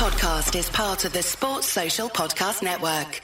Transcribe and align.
podcast 0.00 0.58
is 0.58 0.70
part 0.70 1.04
of 1.04 1.12
the 1.12 1.22
Sports 1.22 1.66
Social 1.66 2.08
Podcast 2.08 2.62
Network. 2.62 3.20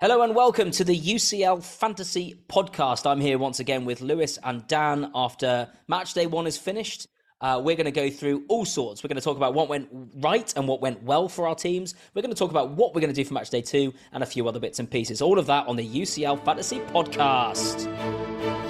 Hello 0.00 0.22
and 0.22 0.32
welcome 0.32 0.70
to 0.70 0.84
the 0.84 0.96
UCL 0.96 1.60
Fantasy 1.60 2.40
Podcast. 2.48 3.04
I'm 3.04 3.20
here 3.20 3.36
once 3.36 3.58
again 3.58 3.84
with 3.84 4.00
Louis 4.00 4.38
and 4.44 4.64
Dan 4.68 5.10
after 5.12 5.68
match 5.88 6.14
day 6.14 6.26
one 6.26 6.46
is 6.46 6.56
finished. 6.56 7.08
Uh, 7.40 7.60
we're 7.64 7.74
going 7.74 7.86
to 7.86 7.90
go 7.90 8.08
through 8.08 8.44
all 8.46 8.64
sorts. 8.64 9.02
We're 9.02 9.08
going 9.08 9.16
to 9.16 9.24
talk 9.24 9.38
about 9.38 9.54
what 9.54 9.68
went 9.68 9.88
right 10.18 10.54
and 10.56 10.68
what 10.68 10.80
went 10.80 11.02
well 11.02 11.28
for 11.28 11.48
our 11.48 11.56
teams. 11.56 11.96
We're 12.14 12.22
going 12.22 12.32
to 12.32 12.38
talk 12.38 12.52
about 12.52 12.76
what 12.76 12.94
we're 12.94 13.00
going 13.00 13.12
to 13.12 13.20
do 13.20 13.26
for 13.26 13.34
match 13.34 13.50
day 13.50 13.62
two 13.62 13.92
and 14.12 14.22
a 14.22 14.26
few 14.26 14.46
other 14.46 14.60
bits 14.60 14.78
and 14.78 14.88
pieces. 14.88 15.20
All 15.20 15.36
of 15.36 15.46
that 15.46 15.66
on 15.66 15.74
the 15.74 15.84
UCL 15.84 16.44
Fantasy 16.44 16.78
Podcast. 16.78 18.69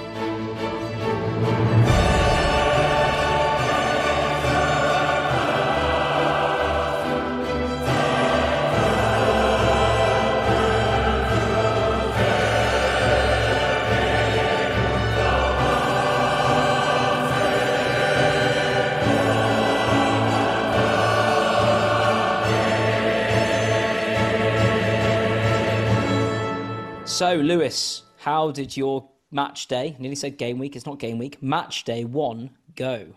So, 27.21 27.35
Louis, 27.35 28.01
how 28.17 28.49
did 28.49 28.75
your 28.75 29.07
match 29.29 29.67
day, 29.67 29.95
nearly 29.99 30.15
said 30.15 30.39
game 30.39 30.57
week, 30.57 30.75
it's 30.75 30.87
not 30.87 30.97
game 30.97 31.19
week, 31.19 31.37
match 31.43 31.83
day 31.83 32.03
one 32.03 32.49
go? 32.75 33.09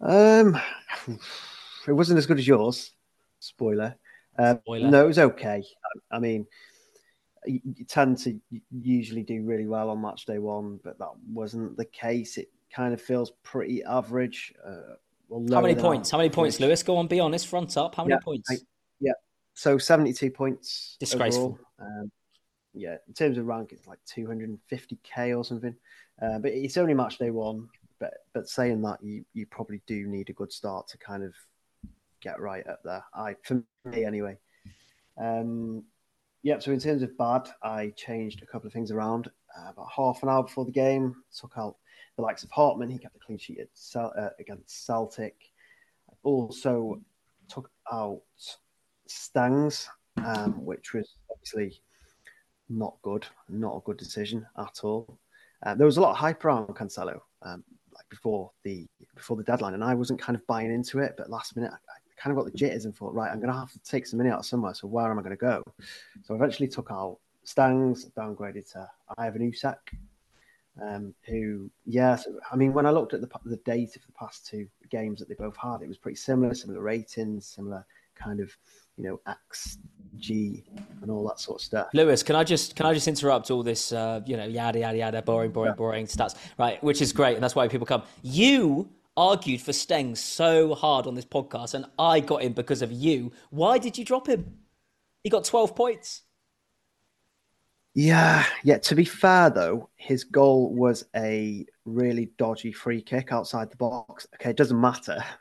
Um, 0.00 0.60
it 1.86 1.92
wasn't 1.92 2.18
as 2.18 2.26
good 2.26 2.40
as 2.40 2.48
yours. 2.48 2.90
Spoiler. 3.38 3.94
Uh, 4.36 4.56
Spoiler. 4.62 4.90
No, 4.90 5.04
it 5.04 5.06
was 5.06 5.20
okay. 5.20 5.62
I, 6.12 6.16
I 6.16 6.18
mean, 6.18 6.48
you, 7.46 7.60
you 7.62 7.84
tend 7.84 8.18
to 8.24 8.40
usually 8.72 9.22
do 9.22 9.40
really 9.44 9.68
well 9.68 9.90
on 9.90 10.02
match 10.02 10.26
day 10.26 10.40
one, 10.40 10.80
but 10.82 10.98
that 10.98 11.12
wasn't 11.32 11.76
the 11.76 11.84
case. 11.84 12.38
It 12.38 12.50
kind 12.74 12.92
of 12.92 13.00
feels 13.00 13.30
pretty 13.44 13.84
average. 13.84 14.52
Uh, 14.66 14.96
well, 15.28 15.46
How 15.54 15.60
many 15.60 15.80
points? 15.80 16.10
How 16.10 16.18
many 16.18 16.30
points. 16.30 16.58
Louis? 16.58 16.82
Go 16.82 16.96
on, 16.96 17.06
be 17.06 17.20
honest, 17.20 17.46
front 17.46 17.76
up. 17.76 17.94
How 17.94 18.02
many 18.02 18.14
Yeah, 18.14 18.24
points? 18.24 18.50
I- 18.50 18.56
So 19.54 19.78
72 19.78 20.30
points. 20.30 20.96
Disgraceful. 20.98 21.58
Um, 21.78 22.10
yeah, 22.74 22.96
in 23.06 23.14
terms 23.14 23.38
of 23.38 23.46
rank, 23.46 23.72
it's 23.72 23.86
like 23.86 24.00
250k 24.16 25.36
or 25.36 25.44
something. 25.44 25.74
Uh, 26.20 26.38
but 26.38 26.52
it's 26.52 26.76
only 26.76 26.94
match 26.94 27.18
day 27.18 27.30
one. 27.30 27.68
But 28.00 28.14
but 28.32 28.48
saying 28.48 28.82
that, 28.82 29.02
you 29.02 29.24
you 29.32 29.46
probably 29.46 29.80
do 29.86 30.06
need 30.06 30.28
a 30.28 30.32
good 30.32 30.52
start 30.52 30.88
to 30.88 30.98
kind 30.98 31.22
of 31.22 31.32
get 32.20 32.40
right 32.40 32.66
up 32.66 32.80
there. 32.84 33.04
I 33.14 33.36
for 33.42 33.62
me 33.84 34.04
anyway. 34.04 34.36
Um, 35.16 35.84
yeah. 36.42 36.58
So 36.58 36.72
in 36.72 36.80
terms 36.80 37.02
of 37.02 37.16
bad, 37.16 37.48
I 37.62 37.92
changed 37.96 38.42
a 38.42 38.46
couple 38.46 38.66
of 38.66 38.72
things 38.72 38.90
around. 38.90 39.30
Uh, 39.56 39.70
about 39.70 39.88
half 39.94 40.22
an 40.24 40.28
hour 40.28 40.42
before 40.42 40.64
the 40.64 40.72
game, 40.72 41.14
took 41.38 41.52
out 41.56 41.76
the 42.16 42.22
likes 42.22 42.42
of 42.42 42.50
Hartman. 42.50 42.90
He 42.90 42.98
kept 42.98 43.14
the 43.14 43.20
clean 43.20 43.38
sheet 43.38 43.60
at 43.60 44.00
uh, 44.00 44.30
against 44.40 44.84
Celtic. 44.84 45.36
I 46.10 46.14
also 46.24 47.00
took 47.48 47.70
out 47.92 48.22
Stengs, 49.06 49.88
um, 50.24 50.64
which 50.64 50.94
was 50.94 51.16
obviously 51.30 51.80
not 52.68 52.96
good, 53.02 53.26
not 53.48 53.76
a 53.76 53.80
good 53.80 53.96
decision 53.96 54.46
at 54.58 54.80
all. 54.82 55.18
Uh, 55.64 55.74
there 55.74 55.86
was 55.86 55.96
a 55.96 56.00
lot 56.00 56.10
of 56.10 56.16
hype 56.16 56.44
around 56.44 56.66
Cancelo, 56.68 57.20
um, 57.42 57.64
like 57.94 58.08
before 58.08 58.50
the 58.62 58.86
before 59.14 59.36
the 59.36 59.42
deadline, 59.42 59.74
and 59.74 59.84
I 59.84 59.94
wasn't 59.94 60.20
kind 60.20 60.36
of 60.36 60.46
buying 60.46 60.72
into 60.72 60.98
it. 60.98 61.14
But 61.16 61.30
last 61.30 61.56
minute, 61.56 61.72
I, 61.72 61.76
I 61.76 61.98
kind 62.16 62.36
of 62.36 62.42
got 62.42 62.50
the 62.50 62.56
jitters 62.56 62.84
and 62.84 62.94
thought, 62.94 63.14
right, 63.14 63.30
I'm 63.30 63.40
going 63.40 63.52
to 63.52 63.58
have 63.58 63.72
to 63.72 63.78
take 63.80 64.06
some 64.06 64.18
money 64.18 64.30
out 64.30 64.44
somewhere. 64.44 64.74
So 64.74 64.86
where 64.86 65.10
am 65.10 65.18
I 65.18 65.22
going 65.22 65.36
to 65.36 65.36
go? 65.36 65.62
So 66.22 66.34
I 66.34 66.36
eventually 66.36 66.68
took 66.68 66.90
out 66.90 67.18
Stengs, 67.44 68.10
downgraded 68.12 68.70
to 68.72 68.88
Ivan 69.18 69.50
Usak, 69.50 69.76
um, 70.82 71.14
who, 71.26 71.70
yeah, 71.86 72.16
so, 72.16 72.38
I 72.50 72.56
mean, 72.56 72.72
when 72.72 72.86
I 72.86 72.90
looked 72.90 73.14
at 73.14 73.20
the 73.20 73.28
the 73.44 73.56
data 73.58 73.98
for 74.00 74.06
the 74.06 74.12
past 74.18 74.46
two 74.46 74.66
games 74.90 75.20
that 75.20 75.28
they 75.28 75.34
both 75.34 75.56
had, 75.56 75.82
it 75.82 75.88
was 75.88 75.98
pretty 75.98 76.16
similar, 76.16 76.54
similar 76.54 76.80
ratings, 76.80 77.46
similar 77.46 77.86
kind 78.14 78.40
of, 78.40 78.56
you 78.96 79.04
know, 79.04 79.20
XG 79.26 80.62
and 81.02 81.10
all 81.10 81.26
that 81.28 81.40
sort 81.40 81.60
of 81.60 81.64
stuff. 81.64 81.88
Louis, 81.94 82.22
can 82.22 82.36
I 82.36 82.44
just 82.44 82.76
can 82.76 82.86
I 82.86 82.94
just 82.94 83.08
interrupt 83.08 83.50
all 83.50 83.62
this 83.62 83.92
uh, 83.92 84.20
you 84.26 84.36
know 84.36 84.46
yada 84.46 84.78
yada 84.78 84.96
yada 84.98 85.22
boring 85.22 85.50
boring 85.50 85.72
Yeah. 85.72 85.76
boring 85.76 86.06
stats 86.06 86.36
right 86.58 86.82
which 86.82 87.02
is 87.02 87.12
great 87.12 87.34
and 87.34 87.42
that's 87.42 87.54
why 87.54 87.68
people 87.68 87.86
come. 87.86 88.02
You 88.22 88.88
argued 89.16 89.60
for 89.60 89.72
Steng 89.72 90.16
so 90.16 90.74
hard 90.74 91.06
on 91.06 91.14
this 91.14 91.24
podcast 91.24 91.74
and 91.74 91.86
I 91.98 92.20
got 92.20 92.42
him 92.42 92.52
because 92.52 92.82
of 92.82 92.90
you. 92.92 93.32
Why 93.50 93.78
did 93.78 93.96
you 93.98 94.04
drop 94.04 94.28
him? 94.28 94.58
He 95.22 95.30
got 95.30 95.44
12 95.44 95.74
points. 95.76 96.22
Yeah, 97.94 98.44
yeah. 98.64 98.78
To 98.78 98.94
be 98.96 99.04
fair, 99.04 99.50
though, 99.50 99.88
his 99.94 100.24
goal 100.24 100.74
was 100.74 101.04
a 101.14 101.64
really 101.84 102.32
dodgy 102.38 102.72
free 102.72 103.00
kick 103.00 103.30
outside 103.32 103.70
the 103.70 103.76
box. 103.76 104.26
Okay, 104.34 104.50
it 104.50 104.56
doesn't 104.56 104.80
matter. 104.80 105.22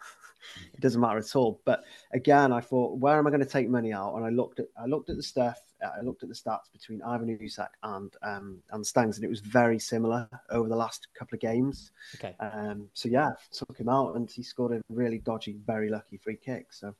doesn't 0.84 1.02
matter 1.02 1.18
at 1.18 1.36
all. 1.36 1.62
But 1.66 1.84
again, 2.14 2.52
I 2.52 2.62
thought, 2.62 2.98
where 2.98 3.18
am 3.18 3.26
I 3.26 3.32
going 3.32 3.42
to 3.42 3.50
take 3.50 3.70
money 3.70 3.92
out? 3.92 4.16
And 4.16 4.26
I 4.26 4.30
looked 4.30 4.60
at, 4.60 4.68
I 4.78 4.86
looked 4.86 5.10
at 5.10 5.16
the 5.16 5.24
stuff. 5.24 5.60
I 5.84 6.02
looked 6.02 6.24
at 6.24 6.30
the 6.30 6.36
stats 6.36 6.72
between 6.72 7.02
Ivan 7.02 7.28
Usak 7.28 7.68
and 7.82 8.14
um, 8.22 8.60
and 8.72 8.86
Stengs, 8.86 9.16
and 9.16 9.26
it 9.26 9.30
was 9.30 9.42
very 9.42 9.80
similar 9.80 10.30
over 10.50 10.70
the 10.70 10.76
last 10.76 11.08
couple 11.18 11.36
of 11.36 11.42
games. 11.42 11.92
Okay. 12.16 12.36
Um, 12.40 12.90
so 12.94 13.10
yeah, 13.10 13.32
took 13.52 13.78
him 13.78 13.90
out, 13.90 14.16
and 14.16 14.30
he 14.30 14.44
scored 14.44 14.72
a 14.72 14.82
really 14.90 15.18
dodgy, 15.18 15.58
very 15.66 15.90
lucky 15.90 16.18
free 16.18 16.38
kick. 16.38 16.68
So 16.72 16.96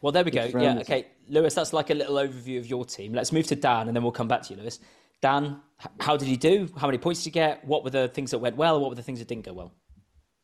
Well, 0.00 0.12
there 0.12 0.24
we 0.24 0.30
go. 0.30 0.44
Yeah, 0.44 0.78
okay. 0.80 1.06
Louis, 1.28 1.52
that's 1.52 1.72
like 1.72 1.90
a 1.90 1.94
little 1.94 2.16
overview 2.16 2.58
of 2.58 2.66
your 2.66 2.84
team. 2.84 3.12
Let's 3.12 3.32
move 3.32 3.46
to 3.48 3.56
Dan 3.56 3.88
and 3.88 3.96
then 3.96 4.02
we'll 4.02 4.12
come 4.12 4.28
back 4.28 4.42
to 4.42 4.54
you, 4.54 4.60
Louis. 4.60 4.78
Dan, 5.20 5.60
how 6.00 6.16
did 6.16 6.28
you 6.28 6.36
do? 6.36 6.68
How 6.76 6.86
many 6.86 6.98
points 6.98 7.20
did 7.20 7.26
you 7.26 7.32
get? 7.32 7.64
What 7.64 7.84
were 7.84 7.90
the 7.90 8.08
things 8.08 8.32
that 8.32 8.38
went 8.38 8.56
well? 8.56 8.80
What 8.80 8.90
were 8.90 8.96
the 8.96 9.02
things 9.02 9.20
that 9.20 9.28
didn't 9.28 9.44
go 9.44 9.52
well? 9.52 9.72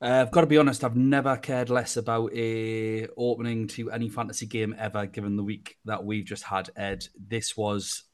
Uh, 0.01 0.23
I've 0.23 0.31
got 0.31 0.43
to 0.43 0.47
be 0.47 0.59
honest, 0.59 0.85
I've 0.85 0.97
never 0.97 1.37
cared 1.37 1.71
less 1.71 1.97
about 1.97 2.33
a 2.33 3.09
opening 3.17 3.67
to 3.69 3.91
any 3.91 4.09
fantasy 4.09 4.47
game 4.47 4.75
ever, 4.79 5.07
given 5.07 5.37
the 5.37 5.43
week 5.43 5.77
that 5.87 6.05
we've 6.05 6.25
just 6.25 6.45
had, 6.45 6.71
Ed. 6.77 7.07
This 7.19 7.57
was 7.57 8.05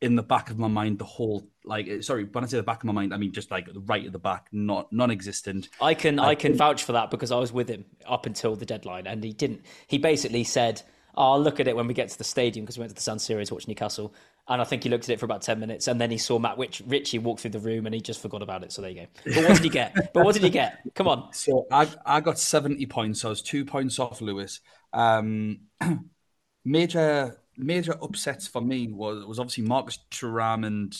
in 0.00 0.16
the 0.16 0.22
back 0.22 0.50
of 0.50 0.58
my 0.58 0.68
mind 0.68 0.98
the 0.98 1.04
whole 1.04 1.48
like 1.64 1.88
eh, 1.88 2.00
sorry, 2.02 2.24
when 2.24 2.44
I 2.44 2.46
say 2.46 2.58
the 2.58 2.62
back 2.62 2.82
of 2.82 2.84
my 2.84 2.92
mind, 2.92 3.14
I 3.14 3.16
mean 3.16 3.32
just 3.32 3.50
like 3.50 3.72
the 3.72 3.80
right 3.80 4.04
at 4.04 4.12
the 4.12 4.18
back, 4.18 4.48
not 4.52 4.92
non 4.92 5.10
existent. 5.10 5.70
I 5.80 5.94
can 5.94 6.18
I 6.18 6.28
I 6.28 6.34
can 6.34 6.54
vouch 6.54 6.84
for 6.84 6.92
that 6.92 7.10
because 7.10 7.32
I 7.32 7.38
was 7.38 7.52
with 7.52 7.68
him 7.68 7.84
up 8.06 8.26
until 8.26 8.54
the 8.54 8.66
deadline, 8.66 9.06
and 9.06 9.24
he 9.24 9.32
didn't. 9.32 9.62
He 9.88 9.98
basically 9.98 10.44
said, 10.44 10.82
oh, 11.16 11.32
"I'll 11.32 11.42
look 11.42 11.58
at 11.58 11.66
it 11.66 11.74
when 11.74 11.88
we 11.88 11.94
get 11.94 12.10
to 12.10 12.18
the 12.18 12.24
stadium," 12.24 12.64
because 12.64 12.78
we 12.78 12.82
went 12.82 12.90
to 12.90 12.94
the 12.94 13.00
San 13.00 13.16
Siro 13.16 13.50
watch 13.50 13.66
Newcastle, 13.66 14.14
and 14.46 14.60
I 14.60 14.64
think 14.64 14.82
he 14.82 14.90
looked 14.90 15.04
at 15.04 15.10
it 15.10 15.18
for 15.18 15.24
about 15.24 15.42
ten 15.42 15.58
minutes, 15.58 15.88
and 15.88 16.00
then 16.00 16.10
he 16.10 16.18
saw 16.18 16.38
Matt 16.38 16.58
Rich, 16.58 16.82
Ritchie 16.86 17.18
walk 17.18 17.38
through 17.40 17.52
the 17.52 17.58
room, 17.58 17.86
and 17.86 17.94
he 17.94 18.00
just 18.00 18.20
forgot 18.20 18.42
about 18.42 18.62
it. 18.62 18.72
So 18.72 18.82
there 18.82 18.90
you 18.90 19.02
go. 19.02 19.32
But 19.32 19.44
what 19.44 19.54
did 19.54 19.64
he 19.64 19.70
get? 19.70 20.12
But 20.12 20.24
what 20.24 20.34
did 20.34 20.42
he 20.42 20.50
get? 20.50 20.80
Come 20.94 21.08
on. 21.08 21.32
So 21.32 21.66
I 21.70 21.88
I 22.04 22.20
got 22.20 22.38
70 22.38 22.84
points, 22.86 23.20
so 23.20 23.28
I 23.28 23.30
was 23.30 23.42
two 23.42 23.64
points 23.64 23.98
off 23.98 24.20
Louis. 24.20 24.60
Um 24.92 25.60
major 26.64 27.40
major 27.56 27.96
upsets 28.02 28.46
for 28.46 28.60
me 28.60 28.88
was 28.88 29.24
was 29.24 29.38
obviously 29.38 29.64
Marcus 29.64 29.98
Thuram 30.10 30.66
and 30.66 30.94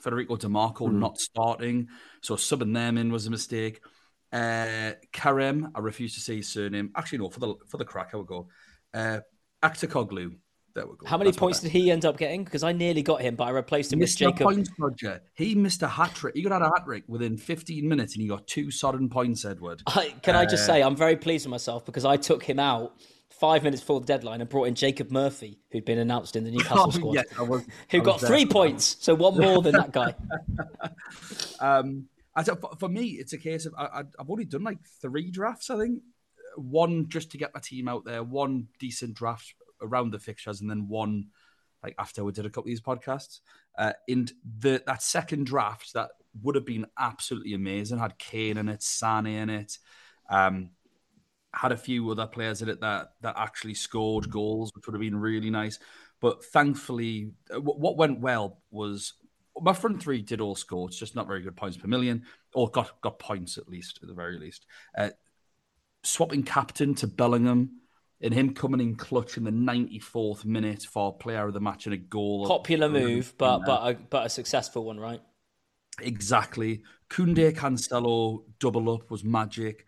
Federico 0.00 0.36
Dimarco 0.36 0.90
not 0.92 1.18
starting. 1.18 1.88
So 2.22 2.36
subbing 2.36 2.74
them 2.74 2.96
in 2.96 3.10
was 3.10 3.26
a 3.26 3.30
mistake. 3.30 3.80
Uh 4.32 4.92
Kerem, 5.12 5.72
I 5.74 5.80
refuse 5.80 6.14
to 6.14 6.20
say 6.20 6.36
his 6.36 6.48
surname. 6.48 6.92
Actually, 6.94 7.18
no, 7.18 7.30
for 7.30 7.40
the 7.40 7.54
for 7.66 7.76
the 7.76 7.84
crack, 7.84 8.10
I 8.14 8.18
would 8.18 8.26
go. 8.28 8.48
Uh 8.94 9.20
Aktakoglu. 9.62 10.36
There 10.74 10.86
we 10.86 10.92
go. 10.96 11.06
How 11.06 11.18
many 11.18 11.30
That's 11.30 11.38
points 11.38 11.60
did 11.60 11.72
he 11.72 11.90
end 11.90 12.04
up 12.04 12.16
getting? 12.16 12.44
Because 12.44 12.62
I 12.62 12.72
nearly 12.72 13.02
got 13.02 13.20
him, 13.20 13.34
but 13.34 13.44
I 13.44 13.50
replaced 13.50 13.92
him 13.92 13.98
with 13.98 14.08
Mr. 14.10 14.18
Jacob. 14.18 14.44
Points 14.46 14.70
Roger. 14.78 15.20
He 15.34 15.54
missed 15.54 15.82
a 15.82 15.88
hat 15.88 16.14
trick. 16.14 16.34
He 16.36 16.42
got 16.42 16.52
out 16.52 16.62
a 16.62 16.66
hat 16.66 16.84
trick 16.84 17.04
within 17.08 17.36
15 17.36 17.88
minutes 17.88 18.14
and 18.14 18.22
he 18.22 18.28
got 18.28 18.46
two 18.46 18.70
sodden 18.70 19.08
points, 19.08 19.44
Edward. 19.44 19.82
I, 19.86 20.14
can 20.22 20.36
I 20.36 20.44
just 20.44 20.64
Uh, 20.64 20.74
say 20.74 20.82
I'm 20.82 20.96
very 20.96 21.16
pleased 21.16 21.46
with 21.46 21.50
myself 21.50 21.84
because 21.84 22.04
I 22.04 22.16
took 22.16 22.44
him 22.44 22.58
out 22.60 22.94
five 23.30 23.62
minutes 23.64 23.80
before 23.82 24.00
the 24.00 24.06
deadline 24.06 24.40
and 24.40 24.50
brought 24.50 24.64
in 24.68 24.74
Jacob 24.74 25.10
Murphy, 25.10 25.58
who'd 25.72 25.84
been 25.84 25.98
announced 25.98 26.36
in 26.36 26.44
the 26.44 26.50
Newcastle 26.50 26.84
Oh, 26.86 26.90
squad, 26.90 27.48
was- 27.48 27.66
who 27.90 28.02
got 28.02 28.20
three 28.20 28.44
points, 28.46 28.96
so 29.00 29.14
one 29.14 29.38
more 29.38 29.62
than 29.62 29.72
that 29.72 29.92
guy. 29.92 30.14
Um, 31.60 32.06
for, 32.78 32.88
me, 32.88 33.08
it's 33.20 33.32
a 33.32 33.38
case 33.38 33.66
of 33.66 33.74
I, 33.76 34.02
I've 34.18 34.30
only 34.30 34.44
done 34.44 34.62
like 34.62 34.78
three 35.02 35.30
drafts. 35.30 35.68
I 35.68 35.76
think 35.78 36.00
one 36.56 37.08
just 37.08 37.30
to 37.32 37.38
get 37.38 37.50
my 37.54 37.60
team 37.60 37.88
out 37.88 38.04
there, 38.04 38.22
one 38.22 38.68
decent 38.78 39.14
draft 39.14 39.52
around 39.82 40.10
the 40.10 40.18
fixtures, 40.18 40.60
and 40.60 40.70
then 40.70 40.88
one 40.88 41.26
like 41.82 41.94
after 41.98 42.24
we 42.24 42.32
did 42.32 42.46
a 42.46 42.50
couple 42.50 42.62
of 42.62 42.66
these 42.66 42.80
podcasts. 42.80 43.40
Uh, 43.78 43.92
and 44.08 44.32
the 44.58 44.82
that 44.86 45.02
second 45.02 45.46
draft 45.46 45.92
that 45.94 46.10
would 46.42 46.54
have 46.54 46.66
been 46.66 46.86
absolutely 46.98 47.54
amazing 47.54 47.98
had 47.98 48.18
Kane 48.18 48.56
in 48.56 48.68
it, 48.68 48.82
Sane 48.82 49.26
in 49.26 49.50
it. 49.50 49.78
Um, 50.28 50.70
had 51.52 51.72
a 51.72 51.76
few 51.76 52.08
other 52.10 52.26
players 52.26 52.62
in 52.62 52.68
it 52.68 52.80
that 52.80 53.12
that 53.22 53.34
actually 53.36 53.74
scored 53.74 54.30
goals, 54.30 54.70
which 54.74 54.86
would 54.86 54.94
have 54.94 55.00
been 55.00 55.16
really 55.16 55.50
nice. 55.50 55.78
But 56.20 56.44
thankfully, 56.44 57.32
uh, 57.52 57.60
what 57.60 57.96
went 57.96 58.20
well 58.20 58.60
was 58.70 59.14
my 59.60 59.72
front 59.72 60.02
three 60.02 60.22
did 60.22 60.40
all 60.40 60.54
score. 60.54 60.88
It's 60.88 60.98
just 60.98 61.16
not 61.16 61.26
very 61.26 61.42
good 61.42 61.56
points 61.56 61.76
per 61.76 61.88
million, 61.88 62.24
or 62.54 62.70
got 62.70 63.00
got 63.00 63.18
points 63.18 63.58
at 63.58 63.68
least 63.68 63.98
at 64.02 64.08
the 64.08 64.14
very 64.14 64.38
least. 64.38 64.66
Uh, 64.96 65.10
swapping 66.02 66.42
captain 66.42 66.94
to 66.94 67.06
Bellingham 67.06 67.80
and 68.20 68.34
him 68.34 68.54
coming 68.54 68.80
in 68.80 68.96
clutch 68.96 69.36
in 69.36 69.44
the 69.44 69.50
94th 69.50 70.44
minute 70.44 70.82
for 70.82 71.16
player 71.16 71.46
of 71.46 71.54
the 71.54 71.60
match 71.60 71.86
and 71.86 71.94
a 71.94 71.98
goal. 71.98 72.46
Popular 72.46 72.88
move, 72.88 73.34
but 73.38 73.60
but 73.64 73.90
a, 73.90 73.94
but 73.94 74.26
a 74.26 74.28
successful 74.28 74.84
one, 74.84 74.98
right? 75.00 75.20
Exactly. 76.00 76.82
Koundé 77.08 77.54
Cancelo 77.54 78.44
double 78.58 78.92
up 78.92 79.10
was 79.10 79.24
magic. 79.24 79.86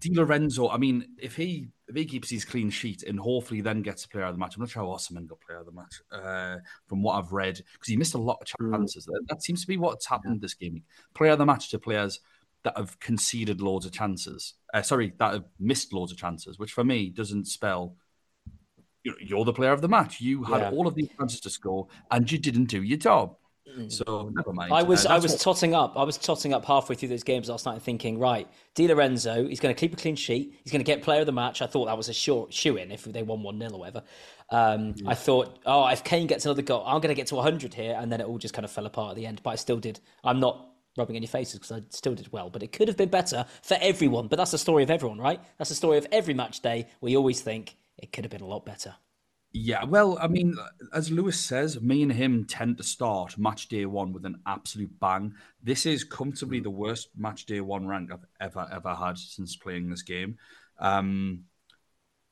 Di 0.00 0.12
Lorenzo, 0.12 0.68
I 0.68 0.76
mean, 0.76 1.06
if 1.18 1.36
he 1.36 1.68
if 1.86 1.96
he 1.96 2.04
keeps 2.04 2.30
his 2.30 2.44
clean 2.44 2.70
sheet 2.70 3.02
and 3.02 3.18
hopefully 3.18 3.60
then 3.60 3.82
gets 3.82 4.04
a 4.04 4.08
player 4.08 4.24
of 4.24 4.34
the 4.34 4.38
match, 4.38 4.56
I'm 4.56 4.62
not 4.62 4.70
sure 4.70 4.82
how 4.82 4.88
Osimhen 4.88 5.26
got 5.26 5.40
player 5.40 5.58
of 5.58 5.66
the 5.66 5.72
match 5.72 6.00
uh, 6.10 6.56
from 6.86 7.02
what 7.02 7.14
I've 7.14 7.32
read 7.32 7.56
because 7.56 7.88
he 7.88 7.96
missed 7.96 8.14
a 8.14 8.18
lot 8.18 8.38
of 8.40 8.46
chances. 8.46 9.06
Mm. 9.06 9.12
That, 9.12 9.24
that, 9.28 9.42
seems 9.42 9.60
to 9.62 9.66
be 9.66 9.76
what's 9.76 10.06
happened 10.06 10.36
yeah. 10.36 10.44
this 10.44 10.54
game. 10.54 10.82
Player 11.14 11.32
of 11.32 11.38
the 11.38 11.46
match 11.46 11.70
to 11.70 11.78
players 11.78 12.20
that 12.64 12.76
have 12.76 12.98
conceded 12.98 13.60
loads 13.60 13.86
of 13.86 13.92
chances. 13.92 14.54
Uh, 14.72 14.82
sorry, 14.82 15.12
that 15.18 15.32
have 15.32 15.44
missed 15.60 15.92
loads 15.92 16.10
of 16.10 16.18
chances, 16.18 16.58
which 16.58 16.72
for 16.72 16.84
me 16.84 17.10
doesn't 17.10 17.46
spell 17.46 17.96
you're 19.20 19.44
the 19.44 19.52
player 19.52 19.72
of 19.72 19.82
the 19.82 19.88
match. 19.88 20.20
You 20.20 20.42
had 20.44 20.60
yeah. 20.60 20.70
all 20.70 20.86
of 20.86 20.94
these 20.94 21.08
chances 21.18 21.40
to 21.40 21.50
score, 21.50 21.88
and 22.10 22.30
you 22.30 22.38
didn't 22.38 22.66
do 22.66 22.82
your 22.82 22.98
job. 22.98 23.36
Mm. 23.78 23.90
So 23.90 24.30
never 24.34 24.52
mind. 24.52 24.72
I 24.72 24.82
was 24.82 25.06
uh, 25.06 25.10
I 25.10 25.18
was 25.18 25.32
what... 25.32 25.40
totting 25.40 25.74
up. 25.74 25.94
I 25.96 26.04
was 26.04 26.16
totting 26.16 26.52
up 26.54 26.64
halfway 26.64 26.96
through 26.96 27.08
those 27.08 27.22
games 27.22 27.48
last 27.48 27.66
night, 27.66 27.82
thinking, 27.82 28.18
right, 28.18 28.48
Di 28.74 28.86
Lorenzo, 28.86 29.46
he's 29.46 29.60
going 29.60 29.74
to 29.74 29.78
keep 29.78 29.92
a 29.92 29.96
clean 29.96 30.16
sheet. 30.16 30.54
He's 30.62 30.72
going 30.72 30.84
to 30.84 30.86
get 30.86 31.02
player 31.02 31.20
of 31.20 31.26
the 31.26 31.32
match. 31.32 31.62
I 31.62 31.66
thought 31.66 31.86
that 31.86 31.96
was 31.96 32.08
a 32.08 32.14
short 32.14 32.52
shoe 32.52 32.76
in 32.76 32.90
if 32.90 33.04
they 33.04 33.22
won 33.22 33.42
one 33.42 33.58
0 33.58 33.72
or 33.72 33.80
whatever. 33.80 34.02
Um, 34.50 34.94
yeah. 34.96 35.10
I 35.10 35.14
thought, 35.14 35.58
oh, 35.66 35.86
if 35.88 36.04
Kane 36.04 36.26
gets 36.26 36.44
another 36.44 36.62
goal, 36.62 36.84
I'm 36.86 37.00
going 37.00 37.08
to 37.08 37.14
get 37.14 37.26
to 37.28 37.34
100 37.36 37.74
here, 37.74 37.96
and 37.98 38.12
then 38.12 38.20
it 38.20 38.26
all 38.26 38.38
just 38.38 38.54
kind 38.54 38.64
of 38.64 38.70
fell 38.70 38.86
apart 38.86 39.10
at 39.10 39.16
the 39.16 39.26
end. 39.26 39.40
But 39.42 39.50
I 39.50 39.56
still 39.56 39.78
did. 39.78 40.00
I'm 40.22 40.40
not 40.40 40.73
rubbing 40.96 41.16
any 41.16 41.26
faces 41.26 41.54
because 41.54 41.72
I 41.72 41.82
still 41.90 42.14
did 42.14 42.32
well, 42.32 42.50
but 42.50 42.62
it 42.62 42.72
could 42.72 42.88
have 42.88 42.96
been 42.96 43.08
better 43.08 43.46
for 43.62 43.76
everyone. 43.80 44.28
But 44.28 44.36
that's 44.36 44.52
the 44.52 44.58
story 44.58 44.82
of 44.82 44.90
everyone, 44.90 45.18
right? 45.18 45.40
That's 45.58 45.70
the 45.70 45.76
story 45.76 45.98
of 45.98 46.06
every 46.12 46.34
match 46.34 46.60
day. 46.60 46.88
We 47.00 47.16
always 47.16 47.40
think 47.40 47.76
it 47.98 48.12
could 48.12 48.24
have 48.24 48.30
been 48.30 48.40
a 48.40 48.46
lot 48.46 48.64
better. 48.64 48.94
Yeah, 49.56 49.84
well, 49.84 50.18
I 50.20 50.26
mean, 50.26 50.56
as 50.92 51.12
Louis 51.12 51.38
says, 51.38 51.80
me 51.80 52.02
and 52.02 52.12
him 52.12 52.44
tend 52.44 52.76
to 52.78 52.82
start 52.82 53.38
match 53.38 53.68
day 53.68 53.86
one 53.86 54.12
with 54.12 54.26
an 54.26 54.40
absolute 54.46 54.98
bang. 54.98 55.32
This 55.62 55.86
is 55.86 56.02
comfortably 56.02 56.58
the 56.58 56.70
worst 56.70 57.10
match 57.16 57.46
day 57.46 57.60
one 57.60 57.86
rank 57.86 58.10
I've 58.12 58.26
ever, 58.40 58.68
ever 58.72 58.94
had 58.96 59.16
since 59.16 59.54
playing 59.54 59.90
this 59.90 60.02
game. 60.02 60.38
Um, 60.80 61.44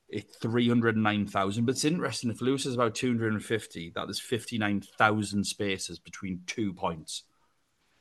it's 0.09 0.37
309,000, 0.39 1.65
but 1.65 1.77
it's 1.77 1.85
interesting. 1.85 2.31
If 2.31 2.41
Louis 2.41 2.67
is 2.67 2.75
about 2.75 2.97
250, 2.97 3.93
that 3.95 4.11
is 4.11 4.19
59,000 4.19 5.45
spaces 5.45 6.01
between 6.01 6.43
two 6.49 6.73
points. 6.73 7.23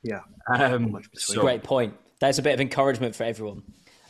Yeah. 0.03 0.21
Um, 0.47 1.01
so, 1.13 1.41
Great 1.41 1.63
point. 1.63 1.93
There's 2.19 2.39
a 2.39 2.41
bit 2.41 2.53
of 2.53 2.61
encouragement 2.61 3.15
for 3.15 3.23
everyone. 3.23 3.63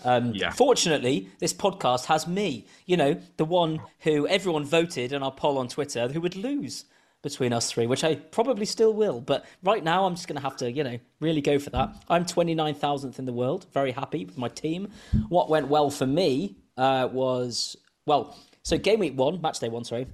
Um, 0.04 0.34
yeah. 0.34 0.52
Fortunately, 0.52 1.30
this 1.40 1.54
podcast 1.54 2.06
has 2.06 2.28
me, 2.28 2.66
you 2.86 2.98
know, 2.98 3.20
the 3.38 3.46
one 3.46 3.82
who 4.00 4.28
everyone 4.28 4.66
voted 4.66 5.14
in 5.14 5.24
our 5.24 5.32
poll 5.32 5.58
on 5.58 5.68
Twitter 5.68 6.08
who 6.08 6.22
would 6.22 6.36
lose 6.36 6.86
between 7.22 7.54
us 7.54 7.72
three, 7.72 7.86
which 7.86 8.04
I 8.04 8.16
probably 8.16 8.66
still 8.66 8.94
will. 8.94 9.22
But 9.22 9.46
right 9.64 9.84
now, 9.84 10.06
I'm 10.06 10.16
just 10.16 10.28
going 10.28 10.38
to 10.38 10.42
have 10.42 10.58
to, 10.58 10.72
you 10.72 10.84
know, 10.84 10.98
really 11.20 11.42
go 11.42 11.60
for 11.60 11.70
that. 11.70 12.04
I'm 12.10 12.26
29,000th 12.26 13.20
in 13.20 13.26
the 13.26 13.34
world. 13.34 13.68
Very 13.74 13.92
happy 13.92 14.26
with 14.26 14.38
my 14.38 14.48
team. 14.48 14.90
What 15.30 15.50
went 15.50 15.68
well 15.68 15.92
for 15.92 16.08
me 16.08 16.58
uh, 16.78 17.10
was, 17.12 17.76
well, 18.08 18.36
so 18.64 18.78
game 18.78 19.00
week 19.00 19.18
one, 19.18 19.40
match 19.40 19.60
day 19.60 19.70
one, 19.70 19.84
sorry. 19.84 20.08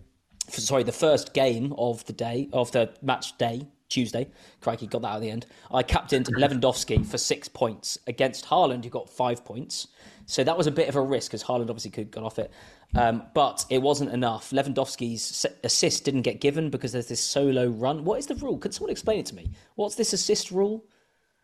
Sorry, 0.50 0.84
the 0.84 0.92
first 0.92 1.34
game 1.34 1.74
of 1.78 2.06
the 2.06 2.14
day, 2.14 2.50
of 2.54 2.72
the 2.72 2.94
match 3.02 3.38
day 3.38 3.68
Tuesday. 3.90 4.30
Crikey, 4.62 4.88
got 4.88 5.02
that 5.04 5.16
at 5.16 5.22
the 5.22 5.30
end. 5.30 5.46
I 5.72 5.84
captained 5.84 6.28
Lewandowski 6.28 7.06
for 7.06 7.18
six 7.18 7.48
points 7.48 7.98
against 8.08 8.46
Haaland, 8.46 8.84
who 8.84 8.90
got 8.90 9.10
five 9.10 9.46
points. 9.46 9.88
So 10.26 10.44
that 10.44 10.58
was 10.58 10.68
a 10.68 10.72
bit 10.72 10.90
of 10.90 10.96
a 10.96 11.02
risk 11.02 11.32
because 11.32 11.44
Haaland 11.44 11.70
obviously 11.70 11.92
could 11.92 12.06
have 12.06 12.12
gone 12.12 12.24
off 12.26 12.40
it. 12.40 12.52
Um, 12.96 13.24
but 13.34 13.66
it 13.70 13.82
wasn't 13.82 14.12
enough. 14.12 14.52
Lewandowski's 14.52 15.46
assist 15.64 16.06
didn't 16.06 16.22
get 16.22 16.42
given 16.42 16.70
because 16.70 16.92
there's 16.92 17.08
this 17.08 17.24
solo 17.24 17.68
run. 17.68 18.04
What 18.04 18.20
is 18.20 18.28
the 18.28 18.36
rule? 18.36 18.58
Could 18.58 18.74
someone 18.74 18.92
explain 18.92 19.20
it 19.20 19.26
to 19.28 19.36
me? 19.36 19.52
What's 19.76 19.96
this 19.96 20.14
assist 20.14 20.52
rule? 20.52 20.86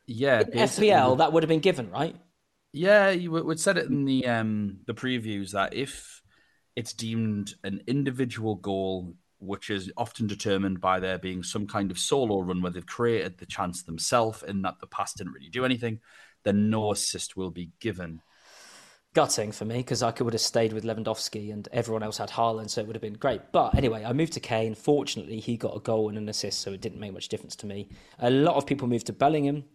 Yeah, 0.06 0.42
in 0.42 0.51
FPL 0.51 1.18
that 1.19 1.31
would 1.31 1.44
have 1.44 1.50
been 1.50 1.60
given, 1.60 1.90
right? 1.90 2.16
Yeah, 2.74 3.12
you 3.12 3.31
would 3.31 3.60
said 3.60 3.78
it 3.78 3.88
in 3.88 4.06
the 4.06 4.28
um, 4.28 4.80
the 4.86 4.94
previews 4.94 5.51
that 5.51 5.74
if 5.74 6.22
it's 6.75 6.94
deemed 6.94 7.54
an 7.63 7.81
individual 7.88 8.56
goal 8.56 9.16
which 9.44 9.69
is 9.69 9.92
often 9.98 10.28
determined 10.28 10.81
by 10.81 11.00
there 11.00 11.18
being 11.18 11.44
some 11.44 11.68
kind 11.68 11.92
of 11.92 12.00
solo 12.00 12.40
run 12.40 12.62
where 12.62 12.72
they've 12.72 12.86
created 12.86 13.38
the 13.38 13.45
chance 13.45 13.84
themselves 13.84 14.44
and 14.44 14.63
that 14.66 14.80
the 14.80 14.88
pass 14.88 15.13
didn't 15.13 15.34
really 15.34 15.50
do 15.50 15.66
anything, 15.66 16.00
then 16.44 16.69
no 16.69 16.92
assist 16.92 17.36
will 17.36 17.51
be 17.51 17.72
given. 17.80 18.22
Gutting 19.13 19.51
for 19.51 19.66
me 19.66 19.78
because 19.78 20.01
I 20.01 20.10
could 20.12 20.24
would 20.24 20.34
have 20.34 20.42
stayed 20.42 20.74
with 20.74 20.84
Lewandowski 20.84 21.54
and 21.54 21.68
everyone 21.72 22.01
else 22.01 22.18
had 22.18 22.31
Haaland, 22.31 22.72
so 22.72 22.81
it 22.81 22.88
would 22.88 22.95
have 22.95 23.01
been 23.01 23.13
great. 23.13 23.42
But 23.51 23.75
anyway, 23.75 24.04
I 24.04 24.12
moved 24.12 24.34
to 24.34 24.40
Kane. 24.40 24.74
Fortunately, 24.74 25.40
he 25.40 25.56
got 25.56 25.75
a 25.75 25.80
goal 25.80 26.10
and 26.10 26.18
an 26.18 26.30
assist, 26.30 26.62
so 26.62 26.74
it 26.74 26.81
didn't 26.81 27.00
make 27.00 27.13
much 27.13 27.28
difference 27.28 27.56
to 27.57 27.68
me. 27.68 27.90
A 28.19 28.31
lot 28.31 28.56
of 28.56 28.66
people 28.66 28.88
moved 28.88 29.06
to 29.07 29.13
Bellingham, 29.13 29.66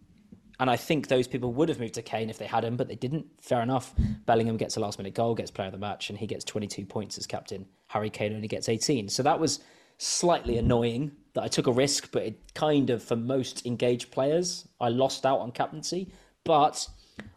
and 0.59 0.69
I 0.69 0.75
think 0.75 1.07
those 1.07 1.27
people 1.27 1.53
would 1.53 1.69
have 1.69 1.79
moved 1.79 1.93
to 1.95 2.01
Kane 2.01 2.29
if 2.29 2.37
they 2.37 2.45
had 2.45 2.65
him, 2.65 2.75
but 2.75 2.87
they 2.87 2.95
didn't. 2.95 3.25
Fair 3.39 3.61
enough. 3.61 3.93
Bellingham 4.25 4.57
gets 4.57 4.75
a 4.75 4.79
last 4.79 4.97
minute 4.97 5.13
goal, 5.13 5.33
gets 5.33 5.51
player 5.51 5.67
of 5.67 5.71
the 5.71 5.79
match, 5.79 6.09
and 6.09 6.19
he 6.19 6.27
gets 6.27 6.43
22 6.43 6.85
points 6.85 7.17
as 7.17 7.25
captain. 7.25 7.65
Harry 7.87 8.09
Kane 8.09 8.35
only 8.35 8.47
gets 8.47 8.67
18. 8.67 9.07
So 9.07 9.23
that 9.23 9.39
was 9.39 9.59
slightly 9.97 10.57
annoying 10.57 11.11
that 11.33 11.43
I 11.43 11.47
took 11.47 11.67
a 11.67 11.71
risk, 11.71 12.11
but 12.11 12.23
it 12.23 12.53
kind 12.55 12.89
of, 12.89 13.01
for 13.01 13.15
most 13.15 13.65
engaged 13.65 14.11
players, 14.11 14.67
I 14.81 14.89
lost 14.89 15.25
out 15.25 15.39
on 15.39 15.51
captaincy. 15.51 16.11
But 16.43 16.87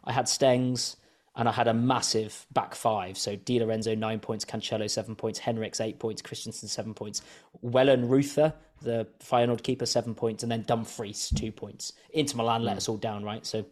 I 0.03 0.11
had 0.11 0.25
Stengs 0.25 0.97
and 1.35 1.49
I 1.49 1.51
had 1.51 1.67
a 1.67 1.73
massive 1.73 2.45
back 2.51 2.75
five. 2.75 3.17
So 3.17 3.35
Di 3.35 3.59
Lorenzo, 3.59 3.95
nine 3.95 4.19
points, 4.19 4.45
Cancelo, 4.45 4.89
seven 4.89 5.15
points, 5.15 5.39
Henrichs, 5.39 5.81
eight 5.81 5.99
points, 5.99 6.21
Christensen, 6.21 6.69
seven 6.69 6.93
points, 6.93 7.23
Wellenreuther, 7.63 8.53
the 8.81 9.07
Feyenoord 9.19 9.63
keeper, 9.63 9.85
seven 9.85 10.13
points, 10.13 10.43
and 10.43 10.51
then 10.51 10.63
Dumfries, 10.63 11.33
two 11.35 11.51
points. 11.51 11.93
Inter 12.11 12.37
Milan 12.37 12.63
let 12.63 12.77
us 12.77 12.87
all 12.87 12.97
down, 12.97 13.23
right? 13.23 13.45
So 13.45 13.65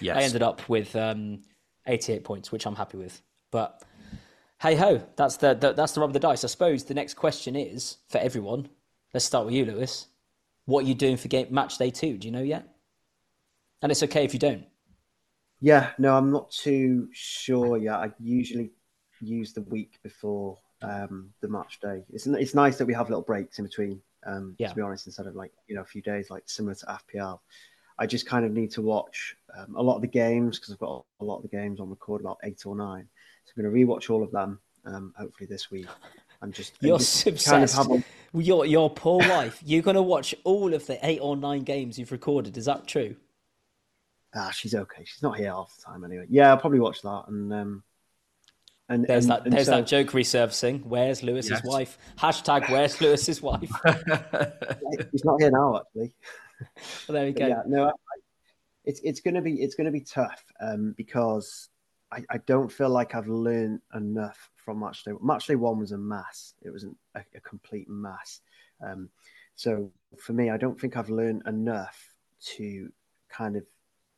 yes. 0.00 0.16
I 0.16 0.22
ended 0.22 0.42
up 0.42 0.68
with 0.68 0.94
um, 0.94 1.40
88 1.86 2.24
points, 2.24 2.52
which 2.52 2.66
I'm 2.66 2.76
happy 2.76 2.98
with. 2.98 3.22
But 3.50 3.82
hey 4.60 4.76
ho, 4.76 5.02
that's 5.16 5.38
the, 5.38 5.54
the 5.54 5.72
that's 5.72 5.92
the 5.92 6.00
rub 6.00 6.10
of 6.10 6.14
the 6.14 6.20
dice. 6.20 6.44
I 6.44 6.48
suppose 6.48 6.84
the 6.84 6.94
next 6.94 7.14
question 7.14 7.56
is 7.56 7.98
for 8.08 8.18
everyone. 8.18 8.68
Let's 9.14 9.24
start 9.24 9.46
with 9.46 9.54
you, 9.54 9.64
Louis. 9.64 10.06
What 10.66 10.84
are 10.84 10.88
you 10.88 10.94
doing 10.94 11.16
for 11.16 11.28
game 11.28 11.48
match 11.50 11.78
day 11.78 11.90
two? 11.90 12.18
Do 12.18 12.28
you 12.28 12.32
know 12.32 12.42
yet? 12.42 12.68
And 13.80 13.90
it's 13.90 14.02
okay 14.02 14.24
if 14.24 14.32
you 14.32 14.38
don't. 14.38 14.64
Yeah, 15.62 15.90
no, 15.96 16.16
I'm 16.16 16.32
not 16.32 16.50
too 16.50 17.08
sure 17.12 17.76
yet. 17.76 17.94
I 17.94 18.10
usually 18.18 18.72
use 19.20 19.52
the 19.52 19.62
week 19.62 20.00
before 20.02 20.58
um, 20.82 21.30
the 21.40 21.48
match 21.48 21.78
day. 21.80 22.02
It's 22.12 22.26
it's 22.26 22.52
nice 22.52 22.78
that 22.78 22.86
we 22.86 22.92
have 22.94 23.08
little 23.08 23.22
breaks 23.22 23.60
in 23.60 23.64
between. 23.64 24.02
Um, 24.26 24.56
yeah. 24.58 24.68
To 24.68 24.74
be 24.74 24.82
honest, 24.82 25.06
instead 25.06 25.28
of 25.28 25.36
like 25.36 25.52
you 25.68 25.76
know 25.76 25.82
a 25.82 25.86
few 25.86 26.02
days 26.02 26.30
like 26.30 26.42
similar 26.46 26.74
to 26.74 26.98
FPL, 27.14 27.38
I 27.96 28.06
just 28.06 28.26
kind 28.26 28.44
of 28.44 28.50
need 28.50 28.72
to 28.72 28.82
watch 28.82 29.36
um, 29.56 29.76
a 29.76 29.82
lot 29.82 29.94
of 29.94 30.02
the 30.02 30.08
games 30.08 30.58
because 30.58 30.74
I've 30.74 30.80
got 30.80 31.04
a 31.20 31.24
lot 31.24 31.36
of 31.36 31.42
the 31.42 31.56
games 31.56 31.78
on 31.78 31.88
record, 31.88 32.20
about 32.20 32.38
eight 32.42 32.66
or 32.66 32.74
nine. 32.74 33.08
So 33.44 33.52
I'm 33.56 33.62
going 33.62 33.72
to 33.72 33.86
rewatch 33.86 34.10
all 34.10 34.24
of 34.24 34.32
them. 34.32 34.58
Um, 34.84 35.14
hopefully 35.16 35.46
this 35.46 35.70
week. 35.70 35.86
I'm 36.42 36.50
just 36.50 36.72
you're 36.80 36.98
just 36.98 37.24
obsessed. 37.28 37.76
Kind 37.76 38.02
of 38.02 38.04
a... 38.34 38.42
Your 38.42 38.66
your 38.66 38.90
poor 38.90 39.20
wife. 39.20 39.62
You're 39.64 39.82
going 39.82 39.94
to 39.94 40.02
watch 40.02 40.34
all 40.42 40.74
of 40.74 40.86
the 40.86 40.98
eight 41.06 41.20
or 41.22 41.36
nine 41.36 41.62
games 41.62 42.00
you've 42.00 42.10
recorded. 42.10 42.56
Is 42.56 42.64
that 42.64 42.88
true? 42.88 43.14
Ah, 44.34 44.50
she's 44.50 44.74
okay. 44.74 45.04
She's 45.04 45.22
not 45.22 45.36
here 45.36 45.50
half 45.50 45.74
the 45.76 45.82
time 45.82 46.04
anyway. 46.04 46.26
Yeah, 46.28 46.50
I'll 46.50 46.58
probably 46.58 46.80
watch 46.80 47.02
that. 47.02 47.24
And 47.28 47.52
um, 47.52 47.82
and 48.88 49.06
there's 49.06 49.24
and, 49.24 49.32
that 49.32 49.44
and 49.44 49.52
there's 49.52 49.66
so... 49.66 49.72
that 49.72 49.86
joke 49.86 50.08
resurfacing. 50.08 50.84
Where's 50.84 51.22
Louis's 51.22 51.50
yes. 51.50 51.64
wife? 51.64 51.98
Hashtag 52.18 52.70
Where's 52.70 53.00
Louis's 53.00 53.40
wife? 53.42 53.70
He's 55.12 55.24
not 55.24 55.40
here 55.40 55.50
now, 55.50 55.80
actually. 55.80 56.14
well, 57.08 57.14
there 57.14 57.24
we 57.26 57.32
go. 57.32 57.46
yeah, 57.46 57.62
no, 57.66 57.88
I, 57.88 57.92
it's 58.84 59.00
it's 59.00 59.20
gonna 59.20 59.42
be 59.42 59.62
it's 59.62 59.74
gonna 59.74 59.90
be 59.90 60.00
tough 60.00 60.44
um, 60.60 60.94
because 60.96 61.68
I, 62.10 62.24
I 62.30 62.38
don't 62.38 62.70
feel 62.70 62.90
like 62.90 63.14
I've 63.14 63.28
learned 63.28 63.80
enough 63.94 64.50
from 64.56 64.80
match 64.80 65.04
day. 65.04 65.12
Match 65.22 65.48
one 65.48 65.78
was 65.78 65.92
a 65.92 65.98
mess. 65.98 66.54
It 66.62 66.70
was 66.70 66.84
an, 66.84 66.96
a, 67.14 67.20
a 67.34 67.40
complete 67.40 67.88
mess. 67.88 68.40
Um, 68.80 69.08
so 69.54 69.90
for 70.18 70.32
me, 70.32 70.50
I 70.50 70.56
don't 70.56 70.80
think 70.80 70.96
I've 70.96 71.10
learned 71.10 71.42
enough 71.46 72.14
to 72.56 72.90
kind 73.28 73.56
of 73.56 73.64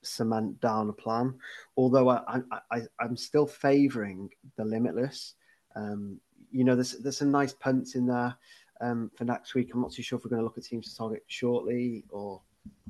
cement 0.06 0.60
down 0.60 0.88
a 0.88 0.92
plan. 0.92 1.34
Although 1.76 2.10
I, 2.10 2.40
I, 2.50 2.60
I 2.70 3.04
am 3.04 3.16
still 3.16 3.46
favouring 3.46 4.30
the 4.56 4.64
limitless. 4.64 5.34
Um, 5.76 6.20
you 6.50 6.64
know, 6.64 6.74
there's 6.74 6.92
there's 7.00 7.18
some 7.18 7.30
nice 7.30 7.52
punts 7.52 7.94
in 7.94 8.06
there 8.06 8.36
um, 8.80 9.10
for 9.16 9.24
next 9.24 9.54
week. 9.54 9.70
I'm 9.72 9.80
not 9.80 9.92
too 9.92 10.02
sure 10.02 10.18
if 10.18 10.24
we're 10.24 10.30
going 10.30 10.40
to 10.40 10.44
look 10.44 10.58
at 10.58 10.64
teams 10.64 10.90
to 10.90 10.96
target 10.96 11.24
shortly 11.26 12.04
or. 12.10 12.40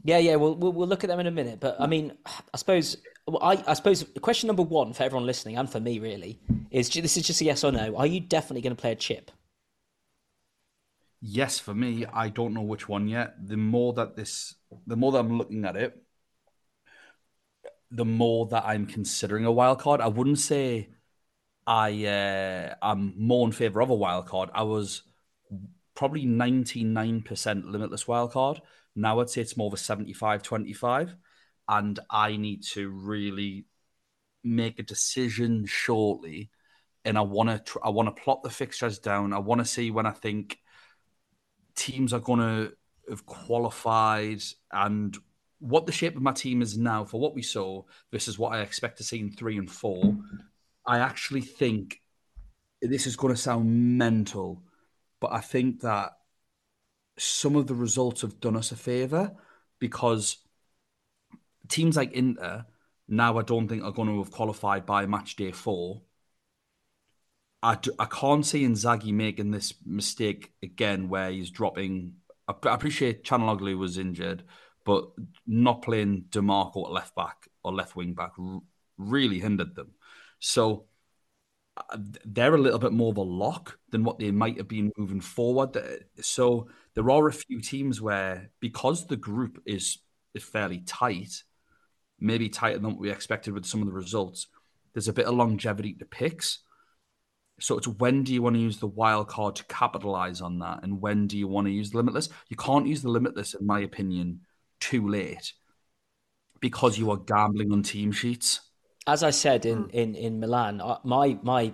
Yeah, 0.04 0.18
yeah, 0.18 0.36
we'll, 0.36 0.54
we'll, 0.54 0.72
we'll 0.72 0.86
look 0.86 1.02
at 1.02 1.08
them 1.08 1.18
in 1.18 1.26
a 1.26 1.32
minute. 1.32 1.58
But 1.60 1.76
I 1.80 1.86
mean, 1.86 2.12
I 2.26 2.56
suppose 2.56 2.98
I 3.40 3.62
I 3.66 3.74
suppose 3.74 4.04
question 4.20 4.46
number 4.46 4.62
one 4.62 4.92
for 4.92 5.02
everyone 5.02 5.26
listening 5.26 5.56
and 5.56 5.68
for 5.68 5.80
me 5.80 5.98
really 5.98 6.38
is 6.70 6.90
this 6.90 7.16
is 7.16 7.26
just 7.26 7.40
a 7.40 7.44
yes 7.44 7.64
or 7.64 7.72
no. 7.72 7.96
Are 7.96 8.06
you 8.06 8.20
definitely 8.20 8.60
going 8.60 8.76
to 8.76 8.80
play 8.80 8.92
a 8.92 8.96
chip? 8.96 9.30
Yes, 11.26 11.58
for 11.58 11.72
me, 11.74 12.04
I 12.12 12.28
don't 12.28 12.52
know 12.52 12.60
which 12.60 12.86
one 12.86 13.08
yet. 13.08 13.34
The 13.48 13.56
more 13.56 13.94
that 13.94 14.14
this, 14.14 14.56
the 14.86 14.94
more 14.94 15.10
that 15.12 15.20
I'm 15.20 15.38
looking 15.38 15.64
at 15.64 15.74
it, 15.74 15.96
the 17.90 18.04
more 18.04 18.46
that 18.46 18.64
I'm 18.64 18.86
considering 18.86 19.44
a 19.44 19.52
wild 19.52 19.80
card. 19.80 20.00
I 20.00 20.08
wouldn't 20.08 20.38
say 20.38 20.88
I 21.66 22.04
uh, 22.06 22.74
I'm 22.82 23.14
more 23.16 23.46
in 23.46 23.52
favour 23.52 23.80
of 23.82 23.90
a 23.90 23.94
wild 23.94 24.26
card. 24.26 24.50
I 24.54 24.62
was 24.62 25.02
probably 25.94 26.26
99% 26.26 27.70
limitless 27.70 28.08
wild 28.08 28.32
card. 28.32 28.60
Now 28.96 29.20
I'd 29.20 29.30
say 29.30 29.40
it's 29.40 29.56
more 29.56 29.68
of 29.68 29.74
a 29.74 29.78
75 29.78 30.42
25. 30.42 31.14
And 31.66 31.98
I 32.10 32.36
need 32.36 32.62
to 32.72 32.90
really 32.90 33.64
make 34.42 34.78
a 34.78 34.82
decision 34.82 35.64
shortly. 35.66 36.50
And 37.06 37.16
I 37.16 37.22
want 37.22 37.48
to 37.50 37.58
tr- 37.58 37.78
I 37.84 37.90
want 37.90 38.14
to 38.14 38.22
plot 38.22 38.42
the 38.42 38.50
fixtures 38.50 38.98
down. 38.98 39.32
I 39.32 39.38
want 39.38 39.60
to 39.60 39.64
see 39.64 39.90
when 39.90 40.06
I 40.06 40.10
think 40.10 40.58
teams 41.74 42.12
are 42.12 42.20
going 42.20 42.40
to 42.40 42.72
have 43.08 43.26
qualified 43.26 44.42
and 44.72 45.16
what 45.64 45.86
the 45.86 45.92
shape 45.92 46.16
of 46.16 46.22
my 46.22 46.32
team 46.32 46.62
is 46.62 46.76
now 46.76 47.04
for 47.04 47.18
what 47.18 47.34
we 47.34 47.42
saw 47.42 47.82
versus 48.12 48.38
what 48.38 48.52
I 48.52 48.60
expect 48.60 48.98
to 48.98 49.04
see 49.04 49.20
in 49.20 49.30
three 49.30 49.56
and 49.56 49.70
four. 49.70 50.16
I 50.86 50.98
actually 50.98 51.40
think 51.40 52.02
this 52.82 53.06
is 53.06 53.16
going 53.16 53.34
to 53.34 53.40
sound 53.40 53.98
mental, 53.98 54.62
but 55.20 55.32
I 55.32 55.40
think 55.40 55.80
that 55.80 56.12
some 57.16 57.56
of 57.56 57.66
the 57.66 57.74
results 57.74 58.20
have 58.22 58.40
done 58.40 58.56
us 58.56 58.72
a 58.72 58.76
favour 58.76 59.34
because 59.78 60.36
teams 61.68 61.96
like 61.96 62.12
Inter 62.12 62.66
now 63.08 63.38
I 63.38 63.42
don't 63.42 63.68
think 63.68 63.84
are 63.84 63.92
going 63.92 64.08
to 64.08 64.18
have 64.18 64.30
qualified 64.30 64.86
by 64.86 65.06
match 65.06 65.36
day 65.36 65.52
four. 65.52 66.02
I, 67.62 67.76
do, 67.76 67.92
I 67.98 68.06
can't 68.06 68.44
see 68.44 68.64
Inzaghi 68.64 69.12
making 69.12 69.50
this 69.50 69.72
mistake 69.86 70.52
again 70.62 71.08
where 71.08 71.30
he's 71.30 71.50
dropping. 71.50 72.14
I, 72.48 72.52
I 72.64 72.74
appreciate 72.74 73.24
Calhanoglu 73.24 73.78
was 73.78 73.98
injured, 73.98 74.44
but 74.84 75.08
not 75.46 75.82
playing 75.82 76.26
Dimarco 76.30 76.84
at 76.86 76.92
left 76.92 77.14
back 77.14 77.48
or 77.62 77.72
left 77.72 77.96
wing 77.96 78.14
back 78.14 78.32
really 78.98 79.40
hindered 79.40 79.74
them. 79.74 79.92
So 80.38 80.84
uh, 81.76 81.96
they're 82.24 82.54
a 82.54 82.60
little 82.60 82.78
bit 82.78 82.92
more 82.92 83.10
of 83.10 83.16
a 83.16 83.22
lock 83.22 83.78
than 83.90 84.04
what 84.04 84.18
they 84.18 84.30
might 84.30 84.58
have 84.58 84.68
been 84.68 84.92
moving 84.96 85.20
forward. 85.20 85.76
So 86.20 86.68
there 86.94 87.10
are 87.10 87.26
a 87.26 87.32
few 87.32 87.60
teams 87.60 88.00
where, 88.00 88.50
because 88.60 89.06
the 89.06 89.16
group 89.16 89.60
is, 89.66 89.98
is 90.34 90.44
fairly 90.44 90.80
tight, 90.80 91.42
maybe 92.20 92.48
tighter 92.48 92.78
than 92.78 92.90
what 92.90 93.00
we 93.00 93.10
expected 93.10 93.54
with 93.54 93.66
some 93.66 93.80
of 93.80 93.86
the 93.86 93.94
results, 93.94 94.46
there's 94.92 95.08
a 95.08 95.12
bit 95.12 95.26
of 95.26 95.34
longevity 95.34 95.94
to 95.94 96.04
picks. 96.04 96.60
So 97.60 97.78
it's 97.78 97.88
when 97.88 98.22
do 98.24 98.34
you 98.34 98.42
want 98.42 98.56
to 98.56 98.62
use 98.62 98.78
the 98.78 98.86
wild 98.86 99.28
card 99.28 99.56
to 99.56 99.64
capitalize 99.64 100.40
on 100.40 100.58
that, 100.58 100.80
and 100.82 101.00
when 101.00 101.26
do 101.26 101.38
you 101.38 101.48
want 101.48 101.66
to 101.68 101.72
use 101.72 101.90
the 101.90 101.96
limitless? 101.96 102.28
You 102.48 102.56
can't 102.56 102.86
use 102.86 103.02
the 103.02 103.10
limitless, 103.10 103.54
in 103.54 103.66
my 103.66 103.80
opinion, 103.80 104.40
too 104.90 105.08
late 105.08 105.52
because 106.60 106.98
you 106.98 107.10
are 107.10 107.16
gambling 107.16 107.72
on 107.72 107.82
team 107.82 108.12
sheets. 108.12 108.60
As 109.06 109.22
I 109.22 109.30
said 109.30 109.66
in 109.66 109.90
in 109.90 110.14
in 110.14 110.40
Milan, 110.40 110.80
uh, 110.80 110.98
my 111.04 111.38
my 111.42 111.72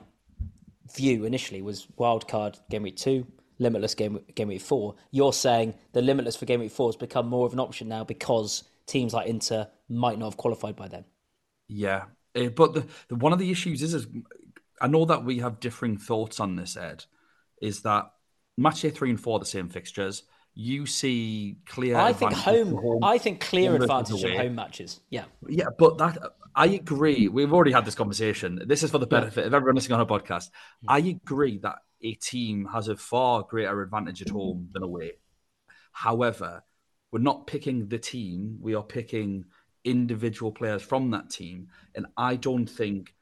view 0.95 1.25
initially 1.25 1.63
was 1.63 1.87
wild 1.97 2.27
card 2.27 2.59
game 2.71 2.83
week 2.83 2.97
two, 2.97 3.27
limitless 3.59 3.95
game 3.95 4.21
game 4.35 4.49
week 4.49 4.63
four. 4.63 4.95
You're 5.11 5.33
saying 5.33 5.75
the 5.93 6.03
limitless 6.03 6.37
for 6.37 6.47
game 6.47 6.61
week 6.61 6.73
four 6.73 6.89
has 6.89 6.97
become 6.97 7.29
more 7.29 7.47
of 7.47 7.53
an 7.53 7.61
option 7.61 7.89
now 7.89 8.05
because 8.05 8.65
teams 8.87 9.15
like 9.15 9.29
Inter 9.29 9.69
might 9.89 10.19
not 10.19 10.27
have 10.27 10.37
qualified 10.37 10.77
by 10.77 10.89
then. 10.89 11.05
Yeah, 11.69 12.05
uh, 12.35 12.49
but 12.49 12.75
the, 12.75 12.87
the, 13.09 13.15
one 13.15 13.33
of 13.33 13.39
the 13.39 13.51
issues 13.51 13.83
is, 13.83 13.95
is 13.95 14.07
I 14.81 14.89
know 14.89 15.05
that 15.05 15.25
we 15.25 15.39
have 15.39 15.61
differing 15.61 15.99
thoughts 15.99 16.41
on 16.41 16.57
this. 16.57 16.77
Ed 16.77 17.05
is 17.63 17.83
that 17.83 18.11
match 18.57 18.83
day 18.83 18.91
three 18.91 19.11
and 19.11 19.21
four 19.21 19.39
the 19.39 19.47
same 19.47 19.69
fixtures. 19.69 20.25
You 20.55 20.87
see 20.87 21.59
clear. 21.67 21.97
I 21.97 22.13
think 22.13 22.33
home, 22.33 22.75
home. 22.75 23.05
I 23.05 23.19
think 23.19 23.41
clear 23.41 23.75
advantage 23.75 24.25
of 24.25 24.31
home 24.31 24.55
matches. 24.55 25.01
Yeah, 25.09 25.25
yeah, 25.49 25.67
but 25.79 25.99
that 25.99 26.19
I 26.55 26.67
agree. 26.67 27.29
We've 27.29 27.53
already 27.53 27.73
had 27.73 27.85
this 27.85 27.95
conversation. 27.95 28.61
This 28.67 28.83
is 28.83 28.91
for 28.91 28.99
the 28.99 29.07
benefit 29.07 29.43
yeah. 29.43 29.47
of 29.47 29.55
everyone 29.55 29.77
listening 29.77 29.95
on 29.95 30.01
a 30.01 30.07
podcast. 30.07 30.51
I 30.87 30.99
agree 30.99 31.59
that 31.59 31.77
a 32.03 32.15
team 32.15 32.69
has 32.73 32.89
a 32.89 32.97
far 32.97 33.45
greater 33.49 33.81
advantage 33.83 34.23
at 34.23 34.29
home 34.29 34.69
than 34.73 34.83
away. 34.83 35.13
However, 35.93 36.65
we're 37.11 37.21
not 37.21 37.47
picking 37.47 37.89
the 37.89 37.99
team. 37.99 38.59
We 38.61 38.75
are 38.75 38.83
picking 38.83 39.45
individual 39.85 40.53
players 40.53 40.83
from 40.83 41.11
that 41.13 41.31
team. 41.31 41.69
And 41.95 42.07
I 42.17 42.37
don't 42.37 42.67
think 42.67 43.15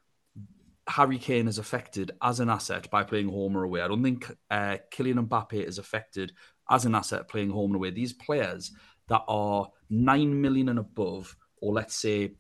Harry 0.86 1.18
Kane 1.18 1.48
is 1.48 1.58
affected 1.58 2.12
as 2.22 2.40
an 2.40 2.48
asset 2.48 2.90
by 2.90 3.04
playing 3.04 3.28
home 3.28 3.56
or 3.56 3.64
away. 3.64 3.80
I 3.80 3.88
don't 3.88 4.02
think 4.02 4.30
uh, 4.50 4.78
Kylian 4.92 5.28
Mbappe 5.28 5.52
is 5.52 5.78
affected 5.78 6.32
as 6.70 6.84
an 6.84 6.94
asset 6.94 7.28
playing 7.28 7.50
home 7.50 7.70
and 7.70 7.76
away. 7.76 7.90
These 7.90 8.12
players 8.14 8.72
that 9.08 9.22
are 9.28 9.68
9 9.90 10.40
million 10.40 10.68
and 10.68 10.78
above, 10.78 11.36
or 11.60 11.72
let's 11.72 11.94
say 11.94 12.32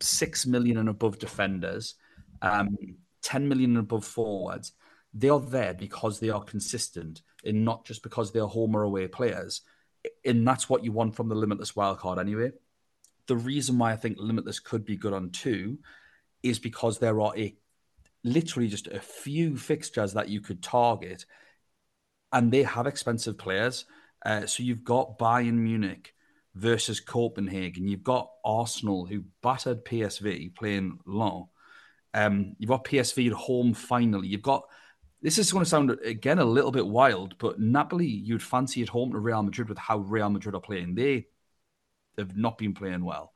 6 0.00 0.46
million 0.46 0.78
and 0.78 0.88
above 0.88 1.18
defenders, 1.18 1.94
um, 2.42 2.76
10 3.22 3.48
million 3.48 3.70
and 3.70 3.80
above 3.80 4.04
forwards, 4.04 4.72
they 5.14 5.28
are 5.28 5.40
there 5.40 5.74
because 5.74 6.20
they 6.20 6.30
are 6.30 6.42
consistent 6.42 7.22
and 7.44 7.64
not 7.64 7.84
just 7.84 8.02
because 8.02 8.32
they 8.32 8.40
are 8.40 8.48
home 8.48 8.74
or 8.74 8.82
away 8.82 9.06
players. 9.06 9.62
And 10.24 10.46
that's 10.46 10.68
what 10.68 10.84
you 10.84 10.92
want 10.92 11.14
from 11.14 11.28
the 11.28 11.34
limitless 11.34 11.72
wildcard 11.72 12.18
anyway 12.18 12.52
the 13.26 13.36
reason 13.36 13.78
why 13.78 13.92
I 13.92 13.96
think 13.96 14.16
Limitless 14.18 14.60
could 14.60 14.84
be 14.84 14.96
good 14.96 15.12
on 15.12 15.30
two 15.30 15.78
is 16.42 16.58
because 16.58 16.98
there 16.98 17.20
are 17.20 17.36
a 17.36 17.56
literally 18.24 18.68
just 18.68 18.88
a 18.88 19.00
few 19.00 19.56
fixtures 19.56 20.12
that 20.14 20.28
you 20.28 20.40
could 20.40 20.62
target, 20.62 21.24
and 22.32 22.50
they 22.50 22.62
have 22.62 22.86
expensive 22.86 23.38
players. 23.38 23.84
Uh, 24.24 24.46
so 24.46 24.62
you've 24.62 24.84
got 24.84 25.18
Bayern 25.18 25.54
Munich 25.54 26.14
versus 26.54 27.00
Copenhagen. 27.00 27.88
You've 27.88 28.04
got 28.04 28.30
Arsenal 28.44 29.06
who 29.06 29.24
battered 29.42 29.84
PSV 29.84 30.54
playing 30.54 30.98
low. 31.06 31.50
Um, 32.14 32.56
you've 32.58 32.68
got 32.70 32.84
PSV 32.84 33.28
at 33.28 33.32
home 33.32 33.74
finally. 33.74 34.28
You've 34.28 34.42
got 34.42 34.64
this 35.22 35.38
is 35.38 35.52
going 35.52 35.64
to 35.64 35.70
sound 35.70 35.90
again 36.04 36.40
a 36.40 36.44
little 36.44 36.72
bit 36.72 36.86
wild, 36.86 37.38
but 37.38 37.60
Napoli 37.60 38.06
you'd 38.06 38.42
fancy 38.42 38.82
at 38.82 38.88
home 38.88 39.12
to 39.12 39.18
Real 39.18 39.42
Madrid 39.42 39.68
with 39.68 39.78
how 39.78 39.98
Real 39.98 40.28
Madrid 40.28 40.54
are 40.54 40.60
playing. 40.60 40.94
They 40.94 41.26
have 42.18 42.36
not 42.36 42.58
been 42.58 42.74
playing 42.74 43.04
well. 43.04 43.32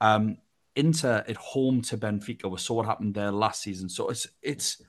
Um, 0.00 0.38
Inter 0.76 1.24
at 1.28 1.36
home 1.36 1.82
to 1.82 1.98
Benfica. 1.98 2.50
We 2.50 2.58
saw 2.58 2.74
what 2.74 2.86
happened 2.86 3.14
there 3.14 3.30
last 3.30 3.62
season. 3.62 3.88
So 3.88 4.08
it's 4.08 4.26
it's 4.42 4.82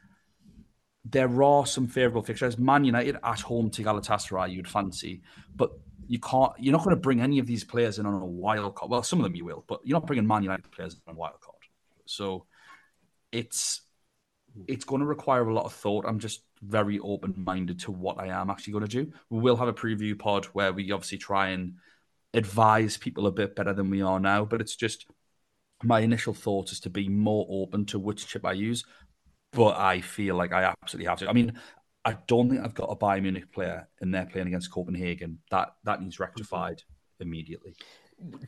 there 1.09 1.43
are 1.43 1.65
some 1.65 1.87
favourable 1.87 2.23
fixtures. 2.23 2.57
Man 2.57 2.83
United 2.83 3.17
at 3.23 3.41
home 3.41 3.69
to 3.71 3.83
Galatasaray, 3.83 4.51
you'd 4.51 4.67
fancy, 4.67 5.21
but 5.55 5.71
you 6.07 6.19
can't. 6.19 6.51
You're 6.57 6.73
not 6.73 6.83
going 6.83 6.95
to 6.95 7.01
bring 7.01 7.21
any 7.21 7.39
of 7.39 7.45
these 7.45 7.63
players 7.63 7.99
in 7.99 8.05
on 8.05 8.13
a 8.13 8.25
wild 8.25 8.75
card. 8.75 8.91
Well, 8.91 9.03
some 9.03 9.19
of 9.19 9.23
them 9.23 9.35
you 9.35 9.45
will, 9.45 9.63
but 9.67 9.81
you're 9.83 9.95
not 9.95 10.07
bringing 10.07 10.27
Man 10.27 10.43
United 10.43 10.71
players 10.71 10.95
on 11.07 11.15
a 11.15 11.17
wild 11.17 11.39
card. 11.41 11.57
So 12.05 12.45
it's 13.31 13.81
it's 14.67 14.85
going 14.85 15.01
to 15.01 15.05
require 15.05 15.47
a 15.47 15.53
lot 15.53 15.65
of 15.65 15.73
thought. 15.73 16.05
I'm 16.07 16.19
just 16.19 16.41
very 16.61 16.99
open 16.99 17.33
minded 17.37 17.79
to 17.81 17.91
what 17.91 18.19
I 18.19 18.27
am 18.27 18.49
actually 18.49 18.73
going 18.73 18.87
to 18.87 19.03
do. 19.03 19.11
We 19.29 19.39
will 19.39 19.57
have 19.57 19.67
a 19.67 19.73
preview 19.73 20.17
pod 20.17 20.45
where 20.45 20.73
we 20.73 20.91
obviously 20.91 21.17
try 21.17 21.49
and 21.49 21.75
advise 22.33 22.97
people 22.97 23.27
a 23.27 23.31
bit 23.31 23.55
better 23.55 23.73
than 23.73 23.89
we 23.89 24.01
are 24.01 24.19
now. 24.19 24.45
But 24.45 24.61
it's 24.61 24.75
just 24.75 25.07
my 25.83 25.99
initial 25.99 26.33
thought 26.33 26.71
is 26.71 26.79
to 26.81 26.89
be 26.89 27.09
more 27.09 27.45
open 27.49 27.85
to 27.87 27.99
which 27.99 28.27
chip 28.27 28.45
I 28.45 28.53
use. 28.53 28.85
But 29.55 29.77
I 29.77 30.01
feel 30.01 30.35
like 30.35 30.53
I 30.53 30.63
absolutely 30.63 31.07
have 31.07 31.19
to. 31.19 31.29
I 31.29 31.33
mean, 31.33 31.53
I 32.03 32.17
don't 32.27 32.49
think 32.49 32.61
I've 32.61 32.75
got 32.75 32.91
a 32.91 32.95
Bayern 32.95 33.23
Munich 33.23 33.51
player 33.51 33.87
and 33.99 34.13
they're 34.13 34.25
playing 34.25 34.47
against 34.47 34.71
Copenhagen. 34.71 35.39
That 35.49 35.75
that 35.85 36.01
needs 36.01 36.19
rectified 36.19 36.83
immediately. 37.19 37.75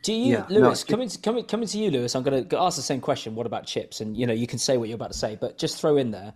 Do 0.02 0.12
you, 0.12 0.32
yeah, 0.32 0.46
Louis? 0.48 0.60
No, 0.60 0.90
coming, 0.90 1.08
to, 1.08 1.18
coming, 1.18 1.44
coming 1.44 1.68
to 1.68 1.78
you, 1.78 1.90
Louis. 1.90 2.14
I'm 2.14 2.22
going 2.22 2.48
to 2.48 2.58
ask 2.58 2.76
the 2.76 2.82
same 2.82 3.02
question. 3.02 3.34
What 3.34 3.46
about 3.46 3.66
chips? 3.66 4.00
And 4.00 4.16
you 4.16 4.26
know, 4.26 4.32
you 4.32 4.46
can 4.46 4.58
say 4.58 4.78
what 4.78 4.88
you're 4.88 4.96
about 4.96 5.12
to 5.12 5.18
say, 5.18 5.36
but 5.38 5.58
just 5.58 5.78
throw 5.80 5.96
in 5.96 6.10
there: 6.10 6.32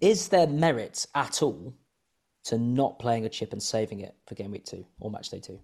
Is 0.00 0.28
there 0.28 0.46
merit 0.46 1.06
at 1.14 1.42
all 1.42 1.74
to 2.44 2.58
not 2.58 2.98
playing 2.98 3.26
a 3.26 3.28
chip 3.28 3.52
and 3.52 3.62
saving 3.62 4.00
it 4.00 4.14
for 4.26 4.34
game 4.34 4.52
week 4.52 4.64
two 4.64 4.86
or 5.00 5.10
match 5.10 5.30
day 5.30 5.40
two? 5.40 5.58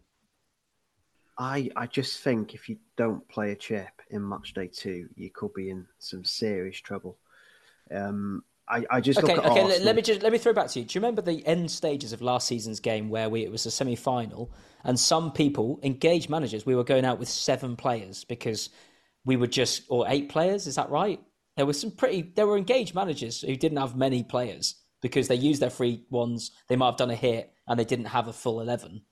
I 1.38 1.70
I 1.76 1.86
just 1.86 2.20
think 2.20 2.54
if 2.54 2.68
you 2.68 2.76
don't 2.96 3.26
play 3.28 3.52
a 3.52 3.56
chip 3.56 4.02
in 4.10 4.28
match 4.28 4.52
day 4.52 4.66
two, 4.66 5.08
you 5.14 5.30
could 5.30 5.54
be 5.54 5.70
in 5.70 5.86
some 5.98 6.24
serious 6.24 6.78
trouble. 6.78 7.18
Um, 7.90 8.42
I, 8.68 8.84
I 8.90 9.00
just 9.00 9.18
okay. 9.18 9.36
okay, 9.36 9.64
let, 9.64 9.82
let, 9.82 9.96
me 9.96 10.02
just 10.02 10.22
let 10.22 10.32
me 10.32 10.38
throw 10.38 10.52
back 10.52 10.68
to 10.68 10.80
you. 10.80 10.84
Do 10.86 10.96
you 10.96 11.00
remember 11.00 11.20
the 11.20 11.46
end 11.46 11.70
stages 11.70 12.12
of 12.12 12.22
last 12.22 12.46
season's 12.46 12.80
game 12.80 13.10
where 13.10 13.28
we 13.28 13.44
it 13.44 13.50
was 13.50 13.66
a 13.66 13.70
semi 13.70 13.96
final 13.96 14.52
and 14.84 14.98
some 14.98 15.32
people, 15.32 15.78
engaged 15.82 16.28
managers, 16.28 16.66
we 16.66 16.74
were 16.74 16.84
going 16.84 17.04
out 17.04 17.18
with 17.18 17.28
seven 17.28 17.76
players 17.76 18.24
because 18.24 18.70
we 19.24 19.36
were 19.36 19.46
just 19.46 19.82
or 19.88 20.06
eight 20.08 20.28
players. 20.28 20.66
Is 20.66 20.76
that 20.76 20.90
right? 20.90 21.20
There 21.56 21.66
were 21.66 21.72
some 21.72 21.90
pretty. 21.90 22.22
There 22.22 22.46
were 22.46 22.56
engaged 22.56 22.94
managers 22.94 23.40
who 23.42 23.56
didn't 23.56 23.78
have 23.78 23.96
many 23.96 24.22
players 24.22 24.76
because 25.00 25.28
they 25.28 25.34
used 25.34 25.60
their 25.60 25.70
free 25.70 26.04
ones. 26.10 26.50
They 26.68 26.76
might 26.76 26.86
have 26.86 26.96
done 26.96 27.10
a 27.10 27.16
hit 27.16 27.52
and 27.68 27.78
they 27.78 27.84
didn't 27.84 28.06
have 28.06 28.28
a 28.28 28.32
full 28.32 28.60
eleven. 28.60 29.02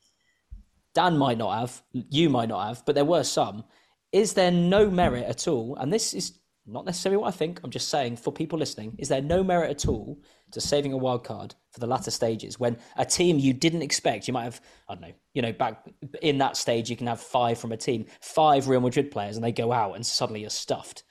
Dan 0.92 1.18
might 1.18 1.38
not 1.38 1.56
have, 1.58 1.82
you 1.92 2.28
might 2.30 2.48
not 2.48 2.66
have, 2.66 2.84
but 2.84 2.94
there 2.96 3.04
were 3.04 3.22
some. 3.22 3.64
Is 4.10 4.34
there 4.34 4.50
no 4.50 4.90
merit 4.90 5.24
at 5.24 5.46
all? 5.46 5.76
And 5.76 5.92
this 5.92 6.14
is 6.14 6.40
not 6.72 6.84
necessarily 6.84 7.16
what 7.16 7.28
I 7.28 7.36
think. 7.36 7.60
I'm 7.62 7.70
just 7.70 7.88
saying 7.88 8.16
for 8.16 8.32
people 8.32 8.58
listening, 8.58 8.94
is 8.98 9.08
there 9.08 9.22
no 9.22 9.42
merit 9.42 9.70
at 9.70 9.88
all 9.88 10.18
to 10.52 10.60
saving 10.60 10.92
a 10.92 10.96
wild 10.96 11.24
card 11.24 11.54
for 11.72 11.80
the 11.80 11.86
latter 11.86 12.10
stages 12.10 12.58
when 12.58 12.76
a 12.96 13.04
team 13.04 13.38
you 13.38 13.52
didn't 13.52 13.82
expect, 13.82 14.26
you 14.26 14.34
might 14.34 14.44
have, 14.44 14.60
I 14.88 14.94
don't 14.94 15.02
know, 15.02 15.12
you 15.34 15.42
know, 15.42 15.52
back 15.52 15.84
in 16.22 16.38
that 16.38 16.56
stage, 16.56 16.90
you 16.90 16.96
can 16.96 17.06
have 17.06 17.20
five 17.20 17.58
from 17.58 17.72
a 17.72 17.76
team, 17.76 18.06
five 18.20 18.68
Real 18.68 18.80
Madrid 18.80 19.10
players, 19.10 19.36
and 19.36 19.44
they 19.44 19.52
go 19.52 19.72
out 19.72 19.94
and 19.94 20.04
suddenly 20.04 20.40
you're 20.40 20.50
stuffed. 20.50 21.04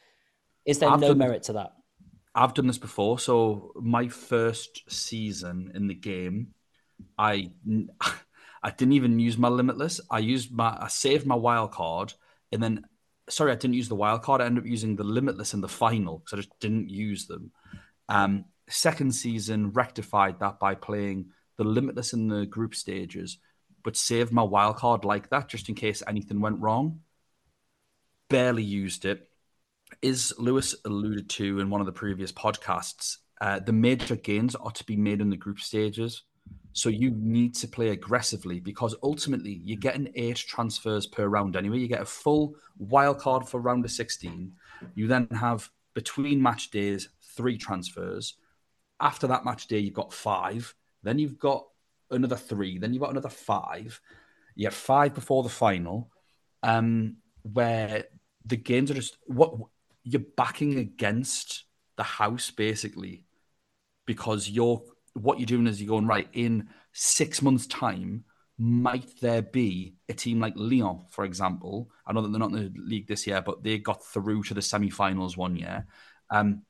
Is 0.65 0.79
there 0.79 0.89
I've 0.89 0.99
no 0.99 1.09
done, 1.09 1.17
merit 1.17 1.43
to 1.43 1.53
that? 1.53 1.73
I've 2.35 2.53
done 2.53 2.67
this 2.67 2.77
before. 2.77 3.19
So 3.19 3.71
my 3.75 4.07
first 4.07 4.83
season 4.91 5.71
in 5.73 5.87
the 5.87 5.95
game, 5.95 6.49
I 7.17 7.51
I 8.61 8.71
didn't 8.71 8.93
even 8.93 9.19
use 9.19 9.37
my 9.37 9.47
limitless. 9.47 10.01
I 10.11 10.19
used 10.19 10.51
my 10.51 10.77
I 10.79 10.87
saved 10.89 11.25
my 11.25 11.35
wild 11.35 11.71
card, 11.71 12.13
and 12.51 12.61
then 12.61 12.85
sorry, 13.29 13.51
I 13.51 13.55
didn't 13.55 13.75
use 13.75 13.89
the 13.89 13.95
wild 13.95 14.21
card. 14.24 14.41
I 14.41 14.45
ended 14.45 14.63
up 14.63 14.69
using 14.69 14.95
the 14.95 15.03
limitless 15.03 15.53
in 15.53 15.62
the 15.62 15.67
final 15.67 16.19
because 16.19 16.33
I 16.33 16.41
just 16.41 16.59
didn't 16.59 16.89
use 16.89 17.27
them. 17.27 17.51
Um, 18.07 18.45
second 18.69 19.13
season 19.13 19.71
rectified 19.71 20.39
that 20.39 20.59
by 20.59 20.75
playing 20.75 21.29
the 21.57 21.63
limitless 21.63 22.13
in 22.13 22.27
the 22.27 22.45
group 22.45 22.75
stages, 22.75 23.38
but 23.83 23.95
saved 23.95 24.31
my 24.31 24.43
wild 24.43 24.77
card 24.77 25.05
like 25.05 25.29
that 25.29 25.50
just 25.50 25.69
in 25.69 25.75
case 25.75 26.03
anything 26.07 26.41
went 26.41 26.59
wrong. 26.59 27.01
Barely 28.29 28.63
used 28.63 29.05
it. 29.05 29.29
Is 30.01 30.33
Louis 30.38 30.75
alluded 30.86 31.29
to 31.31 31.59
in 31.59 31.69
one 31.69 31.81
of 31.81 31.88
the 31.88 31.91
previous 31.93 32.31
podcasts? 32.31 33.17
Uh, 33.41 33.59
the 33.59 33.74
major 33.74 34.15
gains 34.15 34.55
are 34.55 34.71
to 34.71 34.83
be 34.83 34.95
made 34.95 35.21
in 35.21 35.29
the 35.29 35.38
group 35.38 35.59
stages. 35.59 36.24
So 36.73 36.89
you 36.89 37.11
need 37.11 37.55
to 37.55 37.67
play 37.67 37.89
aggressively 37.89 38.59
because 38.59 38.95
ultimately 39.03 39.61
you're 39.63 39.77
getting 39.77 40.11
eight 40.15 40.38
transfers 40.38 41.07
per 41.07 41.27
round 41.27 41.55
anyway. 41.55 41.79
You 41.79 41.88
get 41.88 42.01
a 42.01 42.05
full 42.05 42.55
wild 42.77 43.19
card 43.19 43.47
for 43.47 43.59
round 43.59 43.83
of 43.85 43.91
16. 43.91 44.51
You 44.95 45.07
then 45.07 45.27
have 45.31 45.69
between 45.93 46.41
match 46.41 46.69
days 46.69 47.09
three 47.35 47.57
transfers. 47.57 48.35
After 48.99 49.27
that 49.27 49.45
match 49.45 49.67
day, 49.67 49.79
you've 49.79 49.93
got 49.93 50.13
five. 50.13 50.73
Then 51.03 51.19
you've 51.19 51.39
got 51.39 51.65
another 52.11 52.35
three. 52.35 52.77
Then 52.77 52.93
you've 52.93 53.01
got 53.01 53.11
another 53.11 53.29
five. 53.29 53.99
You 54.55 54.67
have 54.67 54.73
five 54.73 55.13
before 55.13 55.43
the 55.43 55.49
final, 55.49 56.09
um, 56.63 57.17
where 57.43 58.05
the 58.45 58.57
games 58.57 58.91
are 58.91 58.95
just 58.95 59.17
what 59.25 59.53
you're 60.03 60.21
backing 60.35 60.77
against 60.77 61.65
the 61.97 62.03
house 62.03 62.51
basically 62.51 63.25
because 64.05 64.49
you're 64.49 64.81
what 65.21 65.39
you're 65.39 65.45
doing 65.45 65.67
is 65.67 65.81
you're 65.81 65.89
going 65.89 66.07
right 66.07 66.27
in 66.33 66.69
six 66.93 67.41
months' 67.41 67.67
time. 67.67 68.23
Might 68.57 69.19
there 69.21 69.41
be 69.41 69.95
a 70.09 70.13
team 70.13 70.39
like 70.39 70.53
Lyon, 70.55 71.05
for 71.09 71.23
example? 71.23 71.89
I 72.05 72.13
know 72.13 72.21
that 72.21 72.29
they're 72.29 72.39
not 72.39 72.51
in 72.51 72.73
the 72.73 72.73
league 72.75 73.07
this 73.07 73.25
year, 73.25 73.41
but 73.41 73.63
they 73.63 73.77
got 73.77 74.03
through 74.05 74.43
to 74.43 74.53
the 74.53 74.61
semi-finals 74.61 75.38
one 75.38 75.55
year. 75.55 75.85
Um, 76.29 76.63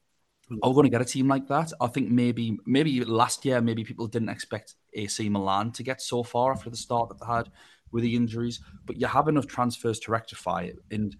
are 0.63 0.69
we 0.69 0.75
going 0.75 0.85
to 0.85 0.89
get 0.89 1.01
a 1.01 1.05
team 1.05 1.27
like 1.27 1.47
that? 1.47 1.71
I 1.79 1.87
think 1.87 2.09
maybe 2.09 2.57
maybe 2.65 3.03
last 3.05 3.45
year, 3.45 3.61
maybe 3.61 3.83
people 3.83 4.07
didn't 4.07 4.29
expect 4.29 4.75
AC 4.93 5.29
Milan 5.29 5.71
to 5.73 5.83
get 5.83 6.01
so 6.01 6.23
far 6.23 6.51
after 6.51 6.69
the 6.69 6.77
start 6.77 7.09
that 7.09 7.19
they 7.19 7.25
had 7.25 7.49
with 7.91 8.03
the 8.03 8.15
injuries, 8.15 8.59
but 8.85 8.99
you 8.99 9.07
have 9.07 9.27
enough 9.27 9.47
transfers 9.47 9.99
to 9.99 10.11
rectify 10.11 10.61
it. 10.61 10.77
And 10.91 11.15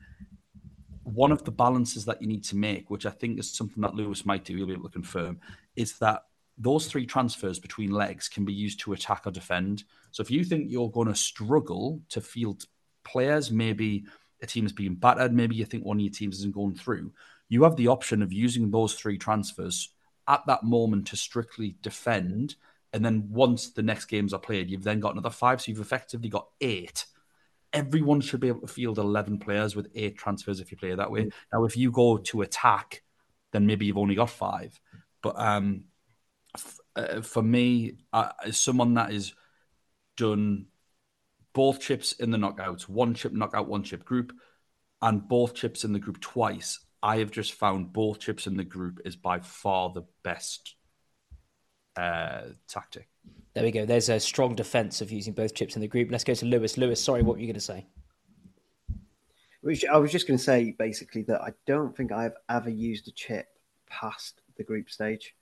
one 1.03 1.31
of 1.31 1.43
the 1.43 1.51
balances 1.51 2.05
that 2.05 2.21
you 2.21 2.27
need 2.27 2.43
to 2.45 2.55
make, 2.55 2.89
which 2.89 3.05
I 3.05 3.12
think 3.12 3.39
is 3.39 3.55
something 3.55 3.81
that 3.81 3.95
Louis 3.95 4.25
might 4.25 4.45
do, 4.45 4.55
he'll 4.55 4.67
be 4.67 4.74
able 4.74 4.83
to 4.83 4.89
confirm, 4.89 5.39
is 5.75 5.98
that 6.00 6.24
those 6.59 6.87
three 6.87 7.05
transfers 7.05 7.57
between 7.57 7.91
legs 7.91 8.27
can 8.27 8.43
be 8.43 8.53
used 8.53 8.81
to 8.81 8.93
attack 8.93 9.25
or 9.25 9.31
defend. 9.31 9.85
So 10.11 10.21
if 10.21 10.29
you 10.29 10.43
think 10.43 10.69
you're 10.69 10.91
going 10.91 11.07
to 11.07 11.15
struggle 11.15 12.01
to 12.09 12.19
field 12.19 12.65
players, 13.05 13.49
maybe 13.49 14.05
a 14.41 14.45
team 14.45 14.65
is 14.65 14.73
being 14.73 14.95
battered, 14.95 15.33
maybe 15.33 15.55
you 15.55 15.65
think 15.65 15.85
one 15.85 15.97
of 15.97 16.01
your 16.01 16.11
teams 16.11 16.39
isn't 16.39 16.53
going 16.53 16.75
through, 16.75 17.13
you 17.47 17.63
have 17.63 17.77
the 17.77 17.87
option 17.87 18.21
of 18.21 18.33
using 18.33 18.69
those 18.69 18.93
three 18.93 19.17
transfers 19.17 19.89
at 20.27 20.45
that 20.47 20.63
moment 20.63 21.07
to 21.07 21.15
strictly 21.15 21.77
defend. 21.81 22.55
And 22.91 23.05
then 23.05 23.29
once 23.31 23.69
the 23.69 23.81
next 23.81 24.05
games 24.05 24.33
are 24.33 24.39
played, 24.39 24.69
you've 24.69 24.83
then 24.83 24.99
got 24.99 25.13
another 25.13 25.29
five. 25.29 25.61
So 25.61 25.71
you've 25.71 25.81
effectively 25.81 26.29
got 26.29 26.47
eight. 26.59 27.05
Everyone 27.71 28.19
should 28.19 28.39
be 28.39 28.47
able 28.49 28.61
to 28.61 28.67
field 28.67 28.97
11 28.97 29.39
players 29.39 29.75
with 29.75 29.89
eight 29.95 30.17
transfers 30.17 30.59
if 30.59 30.71
you 30.71 30.77
play 30.77 30.93
that 30.93 31.11
way. 31.11 31.25
Mm. 31.25 31.31
Now, 31.53 31.65
if 31.65 31.77
you 31.77 31.91
go 31.91 32.17
to 32.17 32.41
attack, 32.41 33.03
then 33.51 33.65
maybe 33.65 33.85
you've 33.85 33.97
only 33.97 34.15
got 34.15 34.29
five. 34.29 34.79
But 35.21 35.39
um, 35.39 35.85
uh, 36.96 37.22
for 37.22 37.41
me, 37.41 37.98
uh, 38.13 38.29
as 38.46 38.58
someone 38.58 38.94
that 38.96 39.12
is 39.12 39.33
done 40.18 40.68
both 41.53 41.79
chips 41.79 42.14
in 42.14 42.31
the 42.31 42.38
knockouts, 42.38 42.83
one 42.83 43.14
chip 43.14 43.33
knockout, 43.33 43.68
one 43.68 43.83
chip 43.83 44.05
group, 44.05 44.33
and 45.01 45.27
both 45.27 45.53
chips 45.55 45.83
in 45.83 45.94
the 45.94 46.00
group 46.00 46.20
twice, 46.20 46.79
I 47.01 47.18
have 47.18 47.31
just 47.31 47.53
found 47.53 47.94
both 47.94 48.20
chips 48.20 48.48
in 48.48 48.57
the 48.57 48.64
group 48.64 49.01
is 49.05 49.16
by 49.16 49.40
far 49.40 49.92
the 49.92 50.03
best 50.24 50.75
uh, 51.96 52.42
tactic. 52.68 53.07
There 53.53 53.64
we 53.64 53.72
go. 53.72 53.85
There's 53.85 54.09
a 54.09 54.20
strong 54.20 54.55
defense 54.55 55.01
of 55.01 55.12
using 55.12 55.33
both 55.33 55.55
chips 55.55 55.75
in 55.75 55.81
the 55.81 55.88
group. 55.88 56.12
Let's 56.12 56.24
go 56.24 56.33
to 56.33 56.46
Louis. 56.46 56.77
Louis, 56.77 57.01
sorry, 57.01 57.24
what 57.24 57.35
were 57.35 57.40
you 57.40 57.48
going 57.48 57.55
to 57.55 57.59
say? 57.59 57.88
Which 59.62 59.83
I 59.85 59.98
was 59.98 60.12
just 60.12 60.27
going 60.27 60.38
to 60.38 60.44
say 60.44 60.75
basically 60.77 61.24
that 61.24 61.42
I 61.42 61.50
don't 61.66 61.96
think 61.96 62.12
I've 62.12 62.35
ever 62.50 62.70
used 62.70 63.07
a 63.07 63.12
chip 63.12 63.48
past 63.90 64.42
the 64.57 64.64
group 64.64 64.90
stage. 64.90 65.35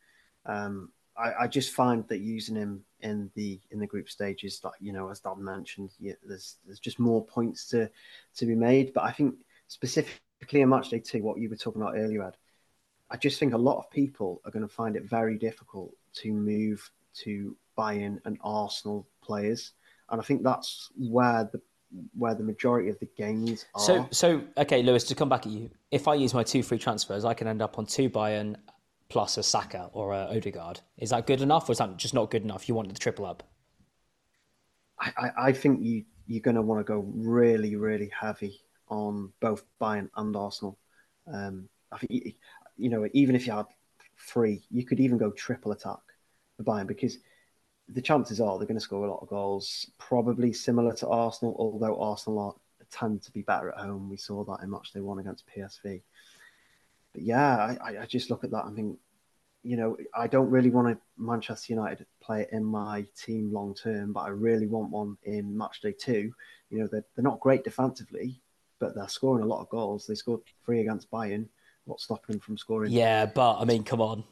Um, 0.45 0.91
I, 1.17 1.43
I, 1.43 1.47
just 1.47 1.73
find 1.73 2.07
that 2.09 2.19
using 2.19 2.55
him 2.55 2.83
in 3.01 3.31
the 3.35 3.59
in 3.71 3.79
the 3.79 3.87
group 3.87 4.09
stages, 4.09 4.61
like 4.63 4.73
you 4.79 4.93
know, 4.93 5.09
as 5.09 5.19
Dan 5.19 5.43
mentioned, 5.43 5.91
yeah, 5.99 6.13
there's 6.23 6.57
there's 6.65 6.79
just 6.79 6.99
more 6.99 7.25
points 7.25 7.67
to 7.69 7.89
to 8.35 8.45
be 8.45 8.55
made. 8.55 8.93
But 8.93 9.03
I 9.03 9.11
think 9.11 9.35
specifically 9.67 10.61
in 10.61 10.69
match 10.69 10.89
day 10.89 10.99
two, 10.99 11.23
what 11.23 11.39
you 11.39 11.49
were 11.49 11.55
talking 11.55 11.81
about 11.81 11.95
earlier, 11.97 12.23
Ed, 12.23 12.37
I 13.09 13.17
just 13.17 13.39
think 13.39 13.53
a 13.53 13.57
lot 13.57 13.77
of 13.77 13.89
people 13.89 14.41
are 14.45 14.51
going 14.51 14.67
to 14.67 14.73
find 14.73 14.95
it 14.95 15.03
very 15.03 15.37
difficult 15.37 15.93
to 16.15 16.31
move 16.31 16.89
to 17.23 17.55
Bayern 17.77 18.19
and 18.25 18.37
Arsenal 18.43 19.07
players, 19.23 19.73
and 20.09 20.21
I 20.21 20.23
think 20.23 20.43
that's 20.43 20.89
where 20.97 21.49
the 21.51 21.61
where 22.17 22.35
the 22.35 22.43
majority 22.43 22.89
of 22.89 22.99
the 22.99 23.07
gains 23.17 23.65
are. 23.73 23.81
So, 23.81 24.07
so 24.11 24.41
okay, 24.57 24.83
Louis, 24.83 25.03
to 25.05 25.15
come 25.15 25.29
back 25.29 25.45
at 25.45 25.51
you, 25.51 25.69
if 25.89 26.07
I 26.07 26.15
use 26.15 26.33
my 26.33 26.43
two 26.43 26.61
free 26.61 26.77
transfers, 26.77 27.25
I 27.25 27.33
can 27.33 27.47
end 27.47 27.61
up 27.61 27.79
on 27.79 27.85
two 27.85 28.09
Bayern 28.09 28.55
plus 29.09 29.37
a 29.37 29.43
Saka 29.43 29.89
or 29.93 30.13
a 30.13 30.27
Odegaard. 30.35 30.81
Is 30.97 31.11
that 31.11 31.27
good 31.27 31.41
enough, 31.41 31.69
or 31.69 31.71
is 31.71 31.77
that 31.77 31.97
just 31.97 32.13
not 32.13 32.31
good 32.31 32.43
enough? 32.43 32.67
You 32.67 32.75
want 32.75 32.89
the 32.93 32.99
triple 32.99 33.25
up? 33.25 33.43
I, 34.99 35.31
I 35.37 35.51
think 35.51 35.83
you 35.83 36.05
you're 36.25 36.41
going 36.41 36.55
to 36.55 36.61
want 36.61 36.79
to 36.79 36.83
go 36.83 37.05
really, 37.15 37.75
really 37.75 38.11
heavy 38.19 38.59
on 38.89 39.31
both 39.39 39.63
Bayern 39.79 40.09
and 40.17 40.35
Arsenal. 40.35 40.77
Um, 41.31 41.69
I 41.91 41.97
think 41.99 42.11
you, 42.11 42.33
you 42.77 42.89
know 42.89 43.07
even 43.13 43.35
if 43.35 43.47
you 43.47 43.53
had 43.53 43.65
three, 44.19 44.63
you 44.69 44.85
could 44.85 44.99
even 44.99 45.17
go 45.17 45.31
triple 45.31 45.71
attack 45.71 45.99
for 46.57 46.63
Bayern 46.63 46.87
because 46.87 47.19
the 47.89 48.01
chances 48.01 48.41
are 48.41 48.57
they're 48.57 48.67
going 48.67 48.77
to 48.77 48.81
score 48.81 49.05
a 49.05 49.11
lot 49.11 49.21
of 49.21 49.29
goals, 49.29 49.89
probably 49.97 50.51
similar 50.51 50.93
to 50.95 51.07
Arsenal, 51.07 51.55
although 51.57 52.01
Arsenal 52.01 52.39
are, 52.39 52.55
tend 52.89 53.21
to 53.21 53.31
be 53.31 53.41
better 53.41 53.69
at 53.69 53.77
home. 53.77 54.09
We 54.09 54.17
saw 54.17 54.45
that 54.45 54.63
in 54.63 54.69
match 54.69 54.93
they 54.93 55.01
won 55.01 55.19
against 55.19 55.43
PSV 55.47 56.01
but 57.13 57.23
yeah, 57.23 57.77
I, 57.83 58.01
I 58.01 58.05
just 58.05 58.29
look 58.29 58.43
at 58.43 58.51
that 58.51 58.65
and 58.65 58.75
think, 58.75 58.97
you 59.63 59.75
know, 59.75 59.97
I 60.15 60.27
don't 60.27 60.49
really 60.49 60.69
want 60.69 60.87
a 60.87 60.97
Manchester 61.17 61.73
United 61.73 62.05
player 62.21 62.47
in 62.51 62.63
my 62.63 63.05
team 63.17 63.51
long 63.51 63.75
term, 63.75 64.13
but 64.13 64.21
I 64.21 64.29
really 64.29 64.67
want 64.67 64.91
one 64.91 65.17
in 65.23 65.57
match 65.57 65.81
day 65.81 65.93
two. 65.99 66.31
You 66.69 66.79
know, 66.79 66.87
they're, 66.91 67.03
they're 67.15 67.23
not 67.23 67.39
great 67.39 67.63
defensively, 67.63 68.41
but 68.79 68.95
they're 68.95 69.09
scoring 69.09 69.43
a 69.43 69.47
lot 69.47 69.61
of 69.61 69.69
goals. 69.69 70.05
They 70.05 70.15
scored 70.15 70.41
three 70.65 70.81
against 70.81 71.09
Bayern. 71.11 71.47
What's 71.85 72.03
stopping 72.03 72.33
them 72.33 72.39
from 72.39 72.57
scoring? 72.57 72.91
Yeah, 72.91 73.25
but 73.25 73.59
I 73.59 73.65
mean, 73.65 73.83
come 73.83 74.01
on, 74.01 74.23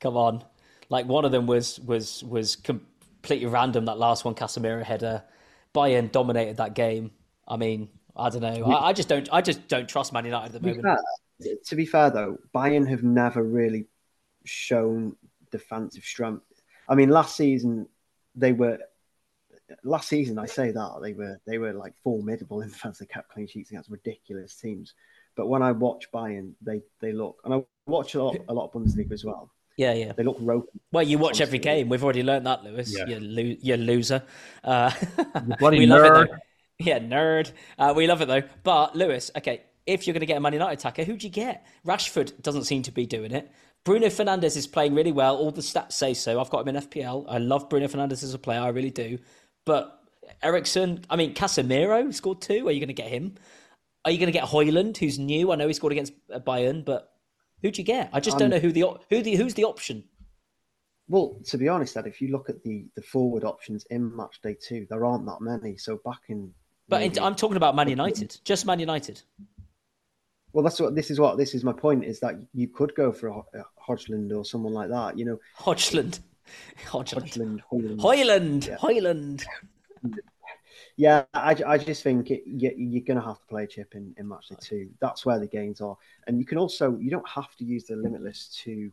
come 0.00 0.16
on. 0.16 0.44
Like 0.90 1.06
one 1.06 1.24
of 1.24 1.32
them 1.32 1.46
was 1.46 1.80
was 1.80 2.22
was 2.24 2.56
completely 2.56 3.46
random. 3.46 3.84
That 3.86 3.98
last 3.98 4.24
one, 4.24 4.34
Casemiro 4.34 4.82
header. 4.82 5.22
Bayern 5.74 6.10
dominated 6.10 6.56
that 6.56 6.74
game. 6.74 7.10
I 7.46 7.56
mean, 7.56 7.88
I 8.16 8.30
don't 8.30 8.42
know. 8.42 8.64
I, 8.64 8.88
I 8.88 8.92
just 8.92 9.08
don't. 9.08 9.28
I 9.32 9.40
just 9.40 9.68
don't 9.68 9.88
trust 9.88 10.12
Man 10.12 10.24
United 10.24 10.54
at 10.54 10.62
the 10.62 10.68
moment 10.68 10.98
to 11.66 11.76
be 11.76 11.86
fair 11.86 12.10
though, 12.10 12.38
Bayern 12.54 12.88
have 12.88 13.02
never 13.02 13.42
really 13.42 13.86
shown 14.44 15.16
defensive 15.50 16.04
strength. 16.04 16.44
I 16.88 16.94
mean, 16.94 17.10
last 17.10 17.36
season 17.36 17.88
they 18.34 18.52
were. 18.52 18.78
Last 19.84 20.08
season, 20.08 20.38
I 20.38 20.46
say 20.46 20.70
that 20.70 20.98
they 21.02 21.12
were 21.12 21.38
they 21.46 21.58
were 21.58 21.74
like 21.74 21.92
formidable 22.02 22.62
in 22.62 22.68
defense. 22.70 22.98
They 22.98 23.06
kept 23.06 23.28
clean 23.28 23.46
sheets 23.46 23.70
against 23.70 23.90
ridiculous 23.90 24.54
teams. 24.54 24.94
But 25.36 25.48
when 25.48 25.62
I 25.62 25.72
watch 25.72 26.10
Bayern, 26.12 26.52
they 26.62 26.80
they 27.00 27.12
look, 27.12 27.40
and 27.44 27.52
I 27.52 27.62
watch 27.86 28.14
a 28.14 28.22
lot 28.22 28.36
a 28.48 28.54
lot 28.54 28.64
of 28.64 28.72
Bundesliga 28.72 29.12
as 29.12 29.24
well. 29.24 29.50
Yeah, 29.78 29.92
yeah. 29.92 30.12
They 30.12 30.24
look 30.24 30.38
ropey. 30.40 30.80
Well, 30.90 31.04
you 31.04 31.18
watch 31.18 31.40
every 31.40 31.60
game. 31.60 31.88
We've 31.88 32.02
already 32.02 32.24
learned 32.24 32.46
that, 32.46 32.64
Louis. 32.64 32.92
Yeah. 32.92 33.06
You're, 33.06 33.20
lo- 33.20 33.56
you're 33.60 33.76
loser. 33.76 34.24
Uh, 34.64 34.90
bloody 35.60 35.86
nerd. 35.86 36.26
Yeah, 36.80 36.98
nerd. 36.98 37.52
Uh, 37.78 37.92
we 37.96 38.08
love 38.08 38.20
it 38.20 38.26
though. 38.26 38.42
But 38.64 38.96
Louis, 38.96 39.30
okay, 39.36 39.62
if 39.88 40.06
you're 40.06 40.12
going 40.12 40.20
to 40.20 40.26
get 40.26 40.36
a 40.36 40.40
Man 40.40 40.52
United 40.52 40.78
attacker, 40.78 41.04
who'd 41.04 41.24
you 41.24 41.30
get? 41.30 41.66
Rashford 41.86 42.40
doesn't 42.42 42.64
seem 42.64 42.82
to 42.82 42.92
be 42.92 43.06
doing 43.06 43.32
it. 43.32 43.50
Bruno 43.84 44.08
Fernandes 44.08 44.56
is 44.56 44.66
playing 44.66 44.94
really 44.94 45.12
well. 45.12 45.36
All 45.36 45.50
the 45.50 45.62
stats 45.62 45.92
say 45.92 46.12
so. 46.12 46.40
I've 46.40 46.50
got 46.50 46.66
him 46.66 46.76
in 46.76 46.82
FPL. 46.82 47.24
I 47.28 47.38
love 47.38 47.70
Bruno 47.70 47.88
Fernandes 47.88 48.22
as 48.22 48.34
a 48.34 48.38
player. 48.38 48.60
I 48.60 48.68
really 48.68 48.90
do. 48.90 49.18
But 49.64 49.98
Eriksen, 50.42 51.04
I 51.08 51.16
mean, 51.16 51.34
Casemiro 51.34 52.12
scored 52.12 52.42
two. 52.42 52.68
Are 52.68 52.70
you 52.70 52.80
going 52.80 52.88
to 52.88 52.92
get 52.94 53.08
him? 53.08 53.36
Are 54.04 54.10
you 54.10 54.18
going 54.18 54.30
to 54.30 54.38
get 54.38 54.44
Højlund, 54.44 54.98
who's 54.98 55.18
new? 55.18 55.52
I 55.52 55.56
know 55.56 55.66
he 55.66 55.72
scored 55.72 55.92
against 55.92 56.12
Bayern, 56.28 56.84
but 56.84 57.10
who'd 57.62 57.78
you 57.78 57.84
get? 57.84 58.10
I 58.12 58.20
just 58.20 58.34
um, 58.34 58.40
don't 58.40 58.50
know 58.50 58.58
who 58.58 58.72
the 58.72 58.84
who 59.10 59.22
the 59.22 59.36
who's 59.36 59.54
the 59.54 59.64
option. 59.64 60.04
Well, 61.08 61.38
to 61.46 61.56
be 61.56 61.68
honest, 61.68 61.96
Ed, 61.96 62.06
if 62.06 62.20
you 62.20 62.28
look 62.28 62.50
at 62.50 62.62
the 62.62 62.86
the 62.94 63.02
forward 63.02 63.44
options 63.44 63.86
in 63.90 64.14
match 64.14 64.40
day 64.42 64.56
two, 64.60 64.86
there 64.90 65.04
aren't 65.04 65.26
that 65.26 65.40
many. 65.40 65.76
So 65.76 65.98
back 66.04 66.20
in, 66.28 66.52
but 66.88 67.02
in, 67.02 67.18
I'm 67.18 67.34
talking 67.34 67.56
about 67.56 67.74
Man 67.74 67.88
United, 67.88 68.38
just 68.44 68.66
Man 68.66 68.80
United. 68.80 69.22
Well, 70.52 70.64
that's 70.64 70.80
what 70.80 70.94
this 70.94 71.10
is. 71.10 71.20
What 71.20 71.36
this 71.36 71.54
is 71.54 71.64
my 71.64 71.72
point 71.72 72.04
is 72.04 72.20
that 72.20 72.36
you 72.54 72.68
could 72.68 72.94
go 72.94 73.12
for 73.12 73.28
a, 73.28 73.38
a 73.58 73.64
Hodgland 73.86 74.36
or 74.36 74.44
someone 74.44 74.72
like 74.72 74.88
that. 74.88 75.18
You 75.18 75.24
know, 75.24 75.38
Hodgland, 75.58 76.20
Hodgland, 76.86 77.60
Hodgland, 77.70 78.00
Højlund. 78.00 78.00
Højlund, 78.00 78.66
Yeah. 78.66 78.76
Højlund. 78.78 79.44
Yeah, 80.96 81.24
I, 81.32 81.54
I 81.64 81.78
just 81.78 82.02
think 82.02 82.32
it, 82.32 82.42
you, 82.44 82.72
you're 82.76 83.04
going 83.04 83.20
to 83.20 83.24
have 83.24 83.38
to 83.38 83.46
play 83.46 83.62
a 83.62 83.66
chip 83.68 83.94
in, 83.94 84.12
in 84.18 84.26
match 84.26 84.48
day 84.48 84.56
two. 84.60 84.90
That's 85.00 85.24
where 85.24 85.38
the 85.38 85.46
gains 85.46 85.80
are, 85.80 85.96
and 86.26 86.40
you 86.40 86.44
can 86.44 86.58
also 86.58 86.96
you 86.98 87.08
don't 87.08 87.28
have 87.28 87.54
to 87.56 87.64
use 87.64 87.84
the 87.84 87.94
limitless 87.94 88.48
to 88.64 88.90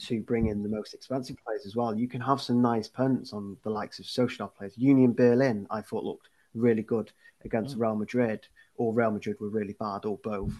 to 0.00 0.20
bring 0.22 0.46
in 0.46 0.62
the 0.62 0.68
most 0.68 0.94
expensive 0.94 1.36
players 1.44 1.66
as 1.66 1.76
well. 1.76 1.94
You 1.94 2.08
can 2.08 2.22
have 2.22 2.40
some 2.40 2.62
nice 2.62 2.88
punts 2.88 3.32
on 3.34 3.56
the 3.64 3.70
likes 3.70 3.98
of 3.98 4.06
social 4.06 4.48
players. 4.48 4.78
Union 4.78 5.12
Berlin, 5.12 5.66
I 5.70 5.82
thought 5.82 6.04
looked 6.04 6.30
really 6.54 6.82
good 6.82 7.12
against 7.44 7.76
mm. 7.76 7.82
Real 7.82 7.96
Madrid, 7.96 8.46
or 8.76 8.92
Real 8.92 9.10
Madrid 9.10 9.36
were 9.40 9.48
really 9.48 9.76
bad, 9.78 10.04
or 10.04 10.18
both. 10.18 10.54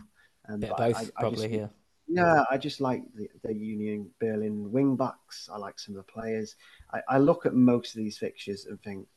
Of 0.49 0.65
I- 0.65 0.69
both, 0.69 0.97
I- 0.97 1.21
probably 1.21 1.49
just- 1.49 1.51
here. 1.51 1.71
Yeah, 2.07 2.45
I 2.51 2.59
just 2.59 2.83
like 2.83 3.03
the, 3.15 3.29
the 3.43 3.55
Union 3.55 4.11
Berlin 4.21 4.71
wing 4.71 4.95
backs. 4.95 5.49
I 5.51 5.57
like 5.57 5.79
some 5.79 5.97
of 5.97 6.05
the 6.05 6.13
players. 6.13 6.55
I, 6.93 7.01
I 7.09 7.19
look 7.19 7.47
at 7.47 7.55
most 7.55 7.95
of 7.95 7.97
these 7.97 8.19
fixtures 8.19 8.67
and 8.67 8.79
think 8.83 9.09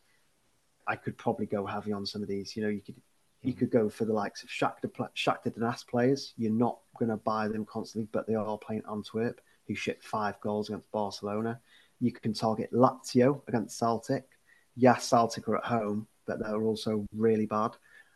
I 0.88 0.95
could 0.95 1.17
probably 1.17 1.47
go 1.47 1.65
heavy 1.65 1.91
on 1.91 2.05
some 2.05 2.21
of 2.21 2.29
these. 2.29 2.55
You 2.55 2.63
know, 2.63 2.69
you 2.69 2.81
could 2.81 2.95
you 3.43 3.51
mm-hmm. 3.51 3.60
could 3.60 3.71
go 3.71 3.89
for 3.89 4.05
the 4.05 4.13
likes 4.13 4.43
of 4.43 4.49
Shakhtar, 4.49 4.91
Shakhtar 5.15 5.53
Donetsk 5.53 5.88
players. 5.88 6.33
You're 6.38 6.51
not 6.51 6.79
going 6.97 7.10
to 7.10 7.17
buy 7.17 7.47
them 7.47 7.65
constantly, 7.65 8.07
but 8.12 8.25
they 8.25 8.36
are 8.36 8.57
playing 8.57 8.83
Antwerp, 8.89 9.41
who 9.67 9.75
shipped 9.75 10.03
five 10.03 10.39
goals 10.41 10.69
against 10.69 10.91
Barcelona. 10.91 11.60
You 11.99 12.12
can 12.12 12.33
target 12.33 12.71
Lazio 12.73 13.41
against 13.47 13.77
Celtic. 13.77 14.27
Yes, 14.75 15.05
Celtic 15.07 15.47
are 15.47 15.57
at 15.57 15.65
home, 15.65 16.07
but 16.25 16.39
they're 16.39 16.62
also 16.62 17.05
really 17.15 17.45
bad. 17.45 17.71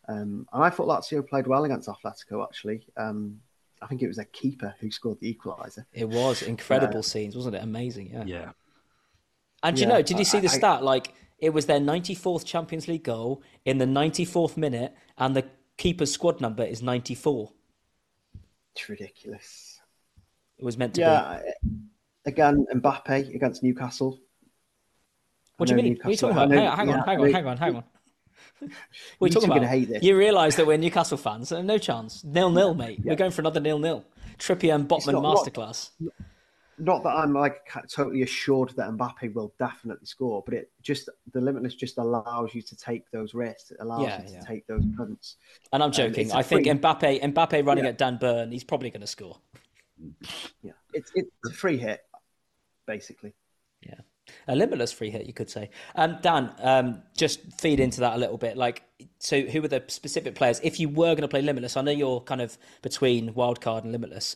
Um, 0.08 0.48
and 0.52 0.64
I 0.64 0.70
thought 0.70 0.88
Lazio 0.88 1.26
played 1.28 1.48
well 1.48 1.64
against 1.64 1.88
Atletico, 1.88 2.44
actually. 2.44 2.86
Um, 2.98 3.40
I 3.82 3.88
think 3.88 4.02
it 4.02 4.08
was 4.08 4.18
their 4.18 4.26
keeper 4.26 4.74
who 4.80 4.92
scored 4.92 5.20
the 5.20 5.34
equaliser. 5.34 5.86
It 5.94 6.08
was 6.10 6.42
incredible 6.44 7.04
scenes, 7.04 7.36
wasn't 7.36 7.56
it? 7.56 7.64
Amazing, 7.64 8.12
yeah. 8.12 8.24
Yeah. 8.26 8.52
And 9.64 9.76
do 9.76 9.84
you 9.84 9.88
know, 9.88 10.02
did 10.02 10.18
you 10.20 10.26
see 10.26 10.40
the 10.40 10.48
I- 10.50 10.52
I- 10.52 10.58
stat? 10.58 10.84
Like 10.84 11.14
it 11.40 11.52
was 11.52 11.66
their 11.68 11.80
94th 11.80 12.46
Champions 12.46 12.88
League 12.88 13.04
goal 13.04 13.42
in 13.66 13.78
the 13.78 13.86
94th 13.86 14.58
minute, 14.58 14.94
and 15.18 15.36
the 15.36 15.46
keeper's 15.78 16.12
squad 16.12 16.42
number 16.42 16.64
is 16.64 16.82
94. 16.84 17.52
It's 18.76 18.90
ridiculous. 18.90 19.80
It 20.58 20.66
was 20.66 20.78
meant 20.78 20.96
to 20.96 21.02
Yeah, 21.02 21.42
be. 21.44 21.50
I- 21.50 21.54
again, 22.26 22.66
Mbappe 22.74 23.34
against 23.36 23.64
Newcastle. 23.64 24.20
What 25.58 25.68
do 25.68 25.74
you 25.74 25.78
know 25.78 25.84
mean? 25.84 25.96
What 25.98 26.06
are 26.08 26.12
you 26.12 26.18
talking 26.18 26.38
about? 26.38 26.50
know- 26.50 26.56
Hang 26.58 26.68
on, 26.68 26.78
hang 26.78 26.90
on, 26.90 26.96
yeah, 26.96 27.06
hang 27.06 27.20
on, 27.20 27.26
know- 27.28 27.34
hang 27.34 27.46
on, 27.48 27.58
hang 27.58 27.76
on. 27.78 27.84
What 28.62 28.70
are 28.70 28.70
you 28.70 29.28
You 29.28 29.30
talking 29.30 29.52
about? 29.52 29.64
hate 29.70 29.90
this. 29.90 30.04
You 30.04 30.18
realise 30.18 30.56
that 30.56 30.68
we're 30.68 30.78
Newcastle 30.78 31.18
fans, 31.18 31.50
so 31.50 31.62
no 31.62 31.78
chance. 31.78 32.24
Nil 32.24 32.50
nil, 32.52 32.74
mate. 32.74 33.00
We're 33.04 33.16
going 33.16 33.32
for 33.32 33.42
another 33.42 33.60
nil 33.60 33.80
nil. 33.80 34.06
Trippier 34.38 34.76
and 34.76 34.88
Botman 34.88 35.14
not- 35.14 35.22
not- 35.24 35.38
masterclass. 35.38 35.90
Not 36.78 37.04
that 37.04 37.10
I'm 37.10 37.32
like 37.34 37.62
totally 37.94 38.24
assured 38.24 38.70
that 38.76 38.90
Mbappe 38.90 39.34
will 39.36 39.54
definitely 39.60 40.06
score, 40.08 40.42
but 40.44 40.56
it 40.56 40.72
just 40.82 41.10
the 41.32 41.40
limitless 41.40 41.76
just 41.76 42.00
allows 42.00 42.56
you 42.56 42.64
to 42.64 42.76
take 42.76 43.10
those 43.12 43.36
risks. 43.36 43.70
It 43.70 43.78
allows 43.82 44.02
Yeah, 44.02 44.24
you 44.24 44.40
to 44.40 44.46
take 44.46 44.66
those 44.66 44.84
punts. 44.98 45.36
And 45.74 45.84
I'm 45.84 45.92
joking. 45.92 46.32
a 46.32 46.36
I 46.38 46.42
think 46.42 46.64
free- 46.64 46.74
Mbappe, 46.74 47.22
Mbappe 47.22 47.66
running 47.68 47.84
Yeah. 47.84 47.92
at 47.92 47.98
Dan 48.00 48.18
Burn, 48.18 48.52
he's 48.52 48.64
probably 48.64 48.90
going 48.90 49.02
to 49.02 49.08
score. 49.08 49.38
Yeah, 50.64 50.72
it's 50.94 51.12
it's 51.14 51.30
a 51.48 51.54
free 51.54 51.78
hit, 51.78 52.02
basically. 52.88 53.34
Yeah. 53.86 54.00
A 54.48 54.56
limitless 54.56 54.92
free 54.92 55.10
hit, 55.10 55.26
you 55.26 55.34
could 55.34 55.50
say. 55.50 55.70
Um, 55.96 56.18
Dan, 56.22 56.54
um, 56.60 57.02
just 57.16 57.40
feed 57.60 57.80
into 57.80 58.02
that 58.02 58.16
a 58.16 58.18
little 58.18 58.38
bit. 58.38 58.58
Like, 58.58 58.84
so 59.20 59.42
who 59.42 59.64
are 59.64 59.68
the 59.68 59.84
specific 59.88 60.36
players? 60.36 60.60
If 60.64 60.80
you 60.80 60.90
were 60.90 61.14
going 61.14 61.22
to 61.22 61.28
play 61.28 61.42
limitless, 61.42 61.78
I 61.78 61.82
know 61.82 61.92
you're 61.92 62.22
kind 62.22 62.42
of 62.42 62.58
between 62.82 63.34
wildcard 63.34 63.84
and 63.84 63.92
limitless. 63.92 64.36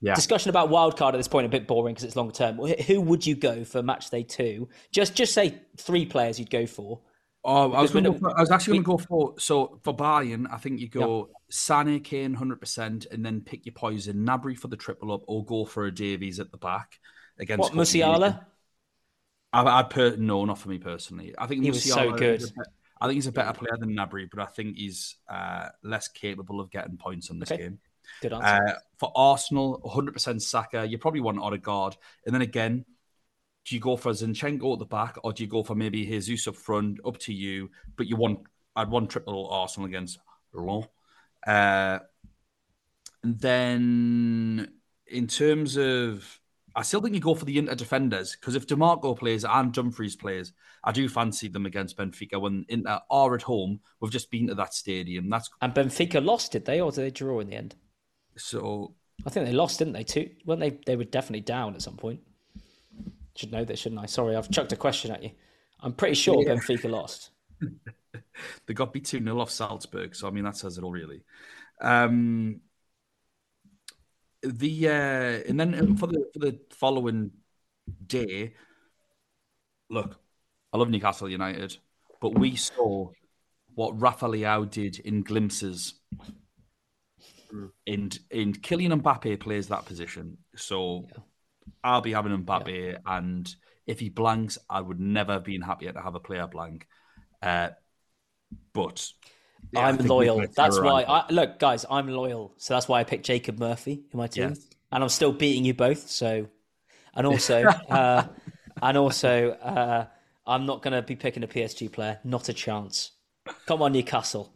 Yeah. 0.00 0.14
Discussion 0.14 0.50
about 0.50 0.68
wildcard 0.68 1.14
at 1.14 1.16
this 1.16 1.28
point 1.28 1.46
a 1.46 1.48
bit 1.48 1.68
boring 1.68 1.94
because 1.94 2.04
it's 2.04 2.16
long 2.16 2.32
term. 2.32 2.58
Who 2.58 3.00
would 3.00 3.24
you 3.24 3.36
go 3.36 3.62
for 3.62 3.82
match 3.84 4.10
day 4.10 4.24
two? 4.24 4.68
Just 4.90 5.14
just 5.14 5.32
say 5.32 5.60
three 5.76 6.06
players 6.06 6.40
you'd 6.40 6.50
go 6.50 6.66
for. 6.66 7.00
Oh, 7.44 7.72
I 7.72 7.82
was, 7.82 7.90
gonna 7.90 8.10
go 8.10 8.18
for, 8.18 8.36
I 8.36 8.40
was 8.40 8.52
actually 8.52 8.78
going 8.78 8.98
to 8.98 9.04
go 9.04 9.08
for 9.08 9.34
so 9.38 9.80
for 9.82 9.94
Bayern. 9.94 10.46
I 10.52 10.58
think 10.58 10.80
you 10.80 10.88
go 10.88 11.30
Sane, 11.50 12.00
Kane, 12.00 12.34
hundred 12.34 12.60
percent, 12.60 13.06
and 13.10 13.24
then 13.24 13.40
pick 13.40 13.66
your 13.66 13.74
poison. 13.74 14.24
Gnabry 14.24 14.56
for 14.56 14.68
the 14.68 14.76
triple 14.76 15.12
up, 15.12 15.22
or 15.26 15.44
go 15.44 15.64
for 15.64 15.86
a 15.86 15.94
Davies 15.94 16.40
at 16.40 16.50
the 16.50 16.58
back 16.58 16.98
against 17.38 17.60
What. 17.60 17.72
Musiala? 17.72 18.44
I, 19.52 19.80
I 19.80 19.82
per, 19.82 20.16
no, 20.16 20.44
not 20.44 20.58
for 20.58 20.68
me 20.68 20.78
personally. 20.78 21.34
I 21.38 21.46
think 21.46 21.62
He 21.62 21.70
was 21.70 21.84
so 21.84 22.12
good. 22.12 22.40
is 22.40 22.50
a 22.50 22.54
bet- 22.54 22.66
I 23.00 23.06
think 23.06 23.16
he's 23.16 23.26
a 23.26 23.32
better 23.32 23.52
player 23.52 23.76
than 23.78 23.96
Gnabry, 23.96 24.28
but 24.30 24.40
I 24.40 24.46
think 24.46 24.76
he's 24.76 25.16
uh, 25.28 25.68
less 25.82 26.06
capable 26.06 26.60
of 26.60 26.70
getting 26.70 26.96
points 26.96 27.30
on 27.30 27.40
this 27.40 27.50
Okay. 27.50 27.62
game. 27.64 27.78
Good 28.20 28.32
answer. 28.32 28.46
Uh, 28.46 28.74
for 28.98 29.10
Arsenal, 29.16 29.80
100% 29.84 30.40
Saka. 30.40 30.86
You 30.86 30.98
probably 30.98 31.20
want 31.20 31.40
Odegaard. 31.40 31.96
And 32.24 32.32
then 32.34 32.42
again, 32.42 32.84
do 33.64 33.74
you 33.74 33.80
go 33.80 33.96
for 33.96 34.12
Zinchenko 34.12 34.72
at 34.74 34.78
the 34.78 34.84
back 34.84 35.16
or 35.24 35.32
do 35.32 35.42
you 35.42 35.48
go 35.48 35.64
for 35.64 35.74
maybe 35.74 36.04
Jesus 36.06 36.46
up 36.46 36.54
front? 36.54 37.00
Up 37.04 37.18
to 37.18 37.32
you. 37.34 37.70
But 37.96 38.06
you 38.06 38.14
want, 38.16 38.40
I'd 38.76 38.88
want 38.90 39.10
triple 39.10 39.48
Arsenal 39.50 39.88
against 39.88 40.18
Lyon. 40.52 40.86
Uh, 41.44 41.98
and 43.24 43.38
then 43.40 44.72
in 45.08 45.26
terms 45.26 45.76
of, 45.76 46.40
I 46.74 46.82
still 46.82 47.00
think 47.00 47.14
you 47.14 47.20
go 47.20 47.34
for 47.34 47.44
the 47.44 47.58
Inter 47.58 47.74
defenders 47.74 48.36
because 48.36 48.54
if 48.54 48.66
Dimarco 48.66 49.18
plays 49.18 49.44
and 49.44 49.72
Dumfries 49.72 50.16
plays, 50.16 50.52
I 50.84 50.92
do 50.92 51.08
fancy 51.08 51.48
them 51.48 51.66
against 51.66 51.96
Benfica 51.96 52.40
when 52.40 52.64
Inter 52.68 53.00
are 53.10 53.34
at 53.34 53.42
home. 53.42 53.80
We've 54.00 54.10
just 54.10 54.30
been 54.30 54.48
to 54.48 54.54
that 54.54 54.74
stadium. 54.74 55.28
That's 55.28 55.50
and 55.60 55.74
Benfica 55.74 56.24
lost, 56.24 56.52
did 56.52 56.64
they, 56.64 56.80
or 56.80 56.90
did 56.90 57.02
they 57.02 57.10
draw 57.10 57.40
in 57.40 57.48
the 57.48 57.56
end? 57.56 57.74
so 58.36 58.94
I 59.26 59.30
think 59.30 59.46
they 59.46 59.52
lost, 59.52 59.78
didn't 59.78 59.94
they? 59.94 60.04
Too? 60.04 60.30
weren't 60.44 60.60
they? 60.60 60.78
They 60.86 60.96
were 60.96 61.04
definitely 61.04 61.42
down 61.42 61.74
at 61.74 61.82
some 61.82 61.96
point. 61.96 62.20
Should 63.36 63.52
know 63.52 63.64
this, 63.64 63.80
shouldn't 63.80 64.00
I? 64.00 64.06
Sorry, 64.06 64.36
I've 64.36 64.50
chucked 64.50 64.72
a 64.72 64.76
question 64.76 65.10
at 65.10 65.22
you. 65.22 65.30
I'm 65.80 65.92
pretty 65.92 66.14
sure 66.14 66.44
Benfica 66.44 66.90
lost. 66.90 67.30
they 68.66 68.74
got 68.74 68.92
beat 68.92 69.06
2 69.06 69.22
0 69.22 69.40
off 69.40 69.50
Salzburg. 69.50 70.14
So, 70.14 70.28
I 70.28 70.30
mean, 70.30 70.44
that 70.44 70.56
says 70.56 70.78
it 70.78 70.84
all, 70.84 70.92
really. 70.92 71.22
Um, 71.80 72.60
the 74.42 74.88
uh, 74.88 75.48
And 75.48 75.58
then 75.58 75.96
for 75.96 76.06
the, 76.06 76.26
for 76.32 76.38
the 76.38 76.58
following 76.70 77.30
day, 78.06 78.54
look, 79.88 80.18
I 80.72 80.78
love 80.78 80.90
Newcastle 80.90 81.28
United, 81.28 81.76
but 82.20 82.38
we 82.38 82.56
saw 82.56 83.10
what 83.74 84.00
Rafa 84.00 84.26
Leao 84.26 84.68
did 84.70 84.98
in 84.98 85.22
glimpses. 85.22 85.94
And, 87.86 88.18
and 88.30 88.62
Kylian 88.62 89.02
Mbappe 89.02 89.40
plays 89.40 89.68
that 89.68 89.84
position. 89.84 90.38
So 90.56 91.06
I'll 91.84 92.00
be 92.00 92.12
having 92.12 92.44
Mbappe. 92.44 92.98
And 93.04 93.54
if 93.86 94.00
he 94.00 94.08
blanks, 94.08 94.58
I 94.68 94.80
would 94.80 95.00
never 95.00 95.34
have 95.34 95.44
been 95.44 95.60
happier 95.62 95.92
to 95.92 96.00
have 96.00 96.14
a 96.14 96.20
player 96.20 96.46
blank. 96.46 96.86
Uh, 97.42 97.70
but 98.72 99.06
yeah, 99.70 99.86
I'm 99.86 99.96
loyal. 99.98 100.44
That's 100.54 100.80
why. 100.80 101.02
I, 101.02 101.30
look, 101.30 101.58
guys, 101.58 101.86
I'm 101.90 102.08
loyal. 102.08 102.54
So 102.58 102.74
that's 102.74 102.88
why 102.88 103.00
I 103.00 103.04
picked 103.04 103.24
Jacob 103.24 103.58
Murphy 103.58 104.02
in 104.12 104.18
my 104.18 104.26
team, 104.26 104.50
Yes. 104.50 104.66
and 104.90 105.02
I'm 105.02 105.08
still 105.08 105.32
beating 105.32 105.64
you 105.64 105.74
both. 105.74 106.08
So, 106.10 106.48
and 107.14 107.26
also, 107.32 107.62
uh, 107.64 108.26
and 108.82 108.96
also, 108.98 109.50
uh, 109.52 110.06
I'm 110.46 110.66
not 110.66 110.82
going 110.82 110.92
to 110.92 111.02
be 111.02 111.16
picking 111.16 111.42
a 111.44 111.48
PSG 111.48 111.90
player. 111.92 112.18
Not 112.24 112.48
a 112.48 112.52
chance. 112.52 113.12
Come 113.66 113.82
on, 113.82 113.92
Newcastle. 113.92 114.52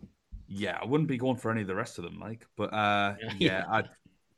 Yeah, 0.49 0.79
I 0.81 0.85
wouldn't 0.87 1.09
be 1.09 1.17
going 1.19 1.37
for 1.37 1.51
any 1.51 1.63
of 1.63 1.67
the 1.67 1.75
rest 1.75 1.99
of 1.99 2.05
them, 2.05 2.19
Mike. 2.19 2.47
But 2.57 2.73
uh, 2.73 3.15
yeah, 3.39 3.65
I'd, 3.69 3.89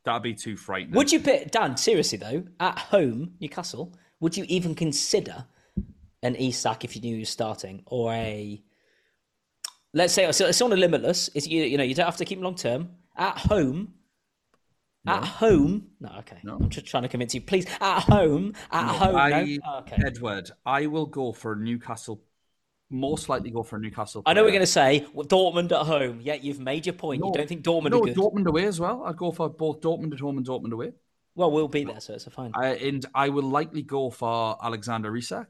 that'd 0.05 0.23
be 0.23 0.35
too 0.35 0.57
frightening. 0.57 0.95
Would 0.95 1.13
you 1.13 1.21
pick 1.21 1.51
Dan? 1.51 1.77
Seriously 1.77 2.19
though, 2.19 2.45
at 2.61 2.79
home, 2.79 3.33
Newcastle, 3.41 3.95
would 4.21 4.37
you 4.37 4.45
even 4.49 4.75
consider 4.75 5.45
an 6.23 6.35
Isak 6.37 6.85
if 6.85 6.97
you 6.97 7.03
knew 7.03 7.15
he 7.15 7.21
was 7.21 7.29
starting, 7.29 7.83
or 7.87 8.13
a 8.13 8.63
let's 9.93 10.13
say 10.13 10.31
so 10.33 10.47
it's 10.47 10.61
on 10.63 10.73
a 10.73 10.77
limitless? 10.77 11.29
Is 11.29 11.47
you 11.47 11.63
you 11.65 11.79
know 11.79 11.85
you 11.85 11.95
don't 11.95 12.07
have 12.07 12.17
to 12.17 12.25
keep 12.25 12.41
long 12.41 12.55
term 12.55 12.91
at 13.17 13.39
home. 13.39 13.95
At 15.07 15.25
home, 15.25 15.87
no, 16.01 16.11
okay. 16.19 16.37
No. 16.43 16.57
I'm 16.57 16.69
just 16.69 16.85
trying 16.85 17.05
to 17.05 17.09
convince 17.09 17.35
you. 17.35 17.41
Please, 17.41 17.65
at 17.81 18.01
home, 18.01 18.53
at 18.71 18.89
home. 18.89 19.17
I, 19.17 19.43
no? 19.43 19.59
Oh, 19.67 19.79
okay. 19.79 19.97
Edward, 20.05 20.51
I 20.67 20.87
will 20.87 21.07
go 21.07 21.33
for 21.33 21.53
a 21.53 21.57
Newcastle. 21.57 22.21
Most 22.91 23.31
likely 23.31 23.51
go 23.51 23.63
for 23.63 23.77
a 23.77 23.81
Newcastle. 23.81 24.23
I 24.27 24.35
know 24.35 24.43
we're 24.43 24.51
going 24.51 24.61
to 24.61 24.67
say 24.67 25.07
well, 25.15 25.27
Dortmund 25.27 25.73
at 25.73 25.87
home. 25.87 26.21
Yeah, 26.23 26.35
you've 26.35 26.61
made 26.61 26.85
your 26.85 26.95
point. 26.95 27.23
You 27.25 27.33
don't 27.33 27.49
think 27.49 27.63
Dortmund 27.63 27.91
no? 27.91 28.03
Dortmund 28.03 28.47
away 28.49 28.67
as 28.67 28.81
well. 28.81 29.03
I'd 29.05 29.17
go 29.17 29.33
for 29.33 29.49
both 29.49 29.81
Dortmund 29.81 30.13
at 30.13 30.21
home 30.21 30.37
and 30.37 30.47
Dortmund 30.47 30.73
away. 30.73 30.93
well, 31.35 31.51
we'll 31.51 31.69
be 31.69 31.85
there, 31.85 32.01
so 32.01 32.13
it's 32.13 32.27
a 32.27 32.31
fine. 32.31 32.53
I, 32.55 32.75
and 32.75 33.07
I 33.15 33.31
will 33.31 33.49
likely 33.49 33.83
go 33.83 34.11
for 34.11 34.59
Alexander 34.63 35.17
Isak. 35.17 35.49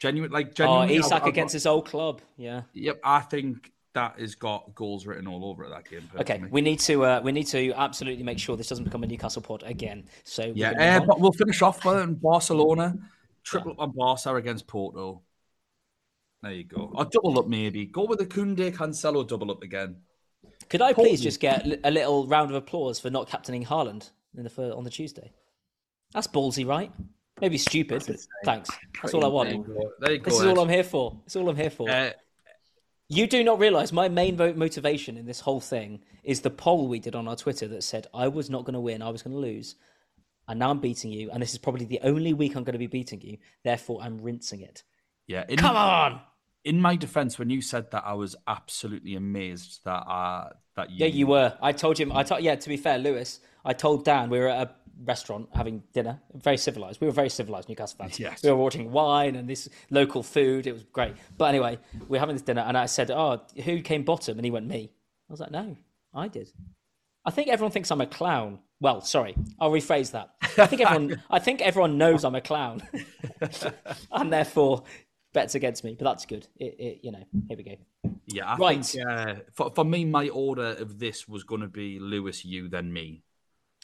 Genuine, 0.00 0.30
like 0.32 0.48
Oh, 0.48 0.52
genuinely. 0.54 0.94
I'll- 0.98 1.04
Isak 1.04 1.26
against 1.26 1.52
his 1.52 1.66
old 1.66 1.86
club. 1.86 2.22
Yeah. 2.36 2.62
Yep, 2.72 3.00
I 3.04 3.20
think 3.20 3.70
that 3.92 4.18
has 4.18 4.34
got 4.34 4.74
goals 4.74 5.06
written 5.06 5.26
all 5.26 5.44
over 5.44 5.64
it. 5.64 5.70
That 5.70 5.88
game. 5.88 6.08
Okay, 6.18 6.42
we 6.50 6.60
need 6.60 6.80
to 6.80 7.04
uh, 7.04 7.20
we 7.22 7.32
need 7.32 7.46
to 7.48 7.72
absolutely 7.74 8.24
make 8.24 8.38
sure 8.38 8.56
this 8.56 8.68
doesn't 8.68 8.84
become 8.84 9.02
a 9.02 9.06
Newcastle 9.06 9.42
pod 9.42 9.62
again. 9.64 10.06
So 10.24 10.52
Yeah, 10.54 10.70
uh, 11.02 11.04
but 11.04 11.20
we'll 11.20 11.32
finish 11.32 11.60
off 11.62 11.84
with 11.84 12.20
Barcelona. 12.20 12.96
Triple 13.42 13.72
up 13.72 13.80
on 13.80 13.92
Barca 13.92 14.34
against 14.36 14.66
Porto. 14.66 15.22
There 16.42 16.52
you 16.52 16.64
go. 16.64 16.90
Or 16.94 17.04
double 17.04 17.38
up 17.38 17.48
maybe. 17.48 17.84
Go 17.86 18.04
with 18.06 18.18
the 18.20 18.26
Koundé 18.26 18.72
Cancelo 18.72 19.26
double 19.26 19.50
up 19.50 19.62
again. 19.62 19.96
Could 20.70 20.80
I 20.80 20.92
please 20.92 21.20
just 21.20 21.40
get 21.40 21.66
a 21.84 21.90
little 21.90 22.26
round 22.26 22.50
of 22.50 22.56
applause 22.56 22.98
for 23.00 23.10
not 23.10 23.28
captaining 23.28 23.64
Haaland 23.66 24.10
in 24.36 24.44
the 24.44 24.74
on 24.74 24.84
the 24.84 24.90
Tuesday? 24.90 25.32
That's 26.12 26.26
ballsy, 26.26 26.66
right? 26.66 26.92
Maybe 27.40 27.58
stupid, 27.58 28.04
but 28.06 28.16
thanks. 28.44 28.70
That's 29.02 29.14
all 29.14 29.24
I 29.24 29.28
want. 29.28 29.48
There 30.00 30.12
you 30.12 30.18
go, 30.18 30.24
This 30.30 30.40
is 30.40 30.46
all 30.46 30.60
I'm 30.60 30.68
here 30.68 30.84
for. 30.84 31.20
It's 31.26 31.36
all 31.36 31.48
I'm 31.48 31.56
here 31.56 31.70
for. 31.70 31.88
Uh, 31.90 32.10
You 33.08 33.26
do 33.26 33.42
not 33.42 33.58
realize 33.58 33.92
my 33.92 34.08
main 34.08 34.36
mo- 34.36 34.52
motivation 34.52 35.16
in 35.16 35.26
this 35.26 35.40
whole 35.40 35.60
thing 35.60 36.00
is 36.22 36.42
the 36.42 36.50
poll 36.50 36.86
we 36.86 37.00
did 37.00 37.14
on 37.16 37.26
our 37.26 37.36
Twitter 37.36 37.66
that 37.68 37.82
said 37.82 38.06
I 38.14 38.28
was 38.28 38.48
not 38.50 38.64
going 38.64 38.74
to 38.74 38.80
win, 38.80 39.02
I 39.02 39.08
was 39.10 39.22
going 39.22 39.34
to 39.34 39.40
lose, 39.40 39.74
and 40.46 40.58
now 40.60 40.70
I'm 40.70 40.80
beating 40.80 41.10
you, 41.12 41.30
and 41.30 41.42
this 41.42 41.52
is 41.52 41.58
probably 41.58 41.86
the 41.86 42.00
only 42.02 42.32
week 42.34 42.54
I'm 42.54 42.62
going 42.64 42.74
to 42.74 42.78
be 42.78 42.86
beating 42.86 43.20
you. 43.20 43.38
Therefore, 43.64 44.00
I'm 44.02 44.18
rinsing 44.18 44.60
it. 44.60 44.82
yeah. 45.26 45.44
In, 45.48 45.56
Come 45.58 45.76
on! 45.76 46.20
in 46.64 46.80
my 46.80 46.94
defense, 46.94 47.38
when 47.38 47.50
you 47.50 47.62
said 47.62 47.90
that, 47.90 48.04
I 48.06 48.12
was 48.14 48.36
absolutely 48.46 49.14
amazed 49.16 49.80
that 49.84 50.02
uh, 50.06 50.50
that 50.76 50.90
you. 50.90 50.98
Yeah, 51.06 51.06
you 51.06 51.26
were. 51.26 51.56
I 51.60 51.72
told 51.72 51.98
him. 51.98 52.12
I 52.12 52.22
told. 52.22 52.42
Yeah, 52.42 52.54
to 52.54 52.68
be 52.68 52.76
fair, 52.76 52.98
Louis. 52.98 53.40
I 53.64 53.72
told 53.74 54.04
Dan 54.06 54.30
we 54.30 54.38
were 54.38 54.48
at 54.48 54.68
a 54.68 54.74
restaurant 55.04 55.48
having 55.54 55.82
dinner. 55.92 56.20
Very 56.34 56.56
civilized. 56.56 57.00
We 57.00 57.06
were 57.06 57.12
very 57.12 57.28
civilized 57.30 57.68
Newcastle 57.68 57.96
fans. 57.98 58.18
Yes. 58.18 58.42
We 58.42 58.50
were 58.50 58.56
ordering 58.58 58.92
wine 58.92 59.36
and 59.36 59.48
this 59.48 59.68
local 59.90 60.22
food. 60.22 60.66
It 60.66 60.72
was 60.72 60.84
great. 60.84 61.14
But 61.38 61.46
anyway, 61.46 61.78
we 62.08 62.18
are 62.18 62.20
having 62.20 62.34
this 62.34 62.42
dinner, 62.42 62.62
and 62.62 62.76
I 62.76 62.86
said, 62.86 63.10
"Oh, 63.10 63.40
who 63.64 63.80
came 63.82 64.02
bottom?" 64.04 64.38
And 64.38 64.44
he 64.44 64.50
went, 64.50 64.66
"Me." 64.66 64.90
I 65.28 65.32
was 65.32 65.40
like, 65.40 65.50
"No, 65.50 65.76
I 66.14 66.28
did." 66.28 66.52
I 67.24 67.30
think 67.30 67.48
everyone 67.48 67.70
thinks 67.72 67.90
I'm 67.90 68.00
a 68.00 68.06
clown. 68.06 68.60
Well, 68.80 69.02
sorry, 69.02 69.34
I'll 69.58 69.70
rephrase 69.70 70.12
that. 70.12 70.30
I 70.58 70.66
think 70.66 70.80
everyone. 70.82 71.22
I 71.30 71.38
think 71.38 71.60
everyone 71.60 71.98
knows 71.98 72.24
I'm 72.24 72.34
a 72.34 72.40
clown, 72.40 72.82
and 74.12 74.32
therefore 74.32 74.84
bets 75.32 75.54
against 75.54 75.84
me. 75.84 75.94
But 75.98 76.04
that's 76.06 76.26
good. 76.26 76.46
It, 76.56 76.76
it, 76.78 77.00
you 77.02 77.12
know, 77.12 77.24
here 77.48 77.56
we 77.56 77.62
go. 77.62 77.76
Yeah, 78.26 78.46
I 78.52 78.56
Right. 78.56 78.84
think 78.84 79.06
uh, 79.06 79.34
for 79.52 79.70
for 79.70 79.84
me, 79.84 80.04
my 80.04 80.28
order 80.28 80.68
of 80.78 80.98
this 80.98 81.28
was 81.28 81.44
going 81.44 81.60
to 81.60 81.68
be 81.68 81.98
Louis, 81.98 82.44
you, 82.44 82.68
then 82.68 82.92
me. 82.92 83.22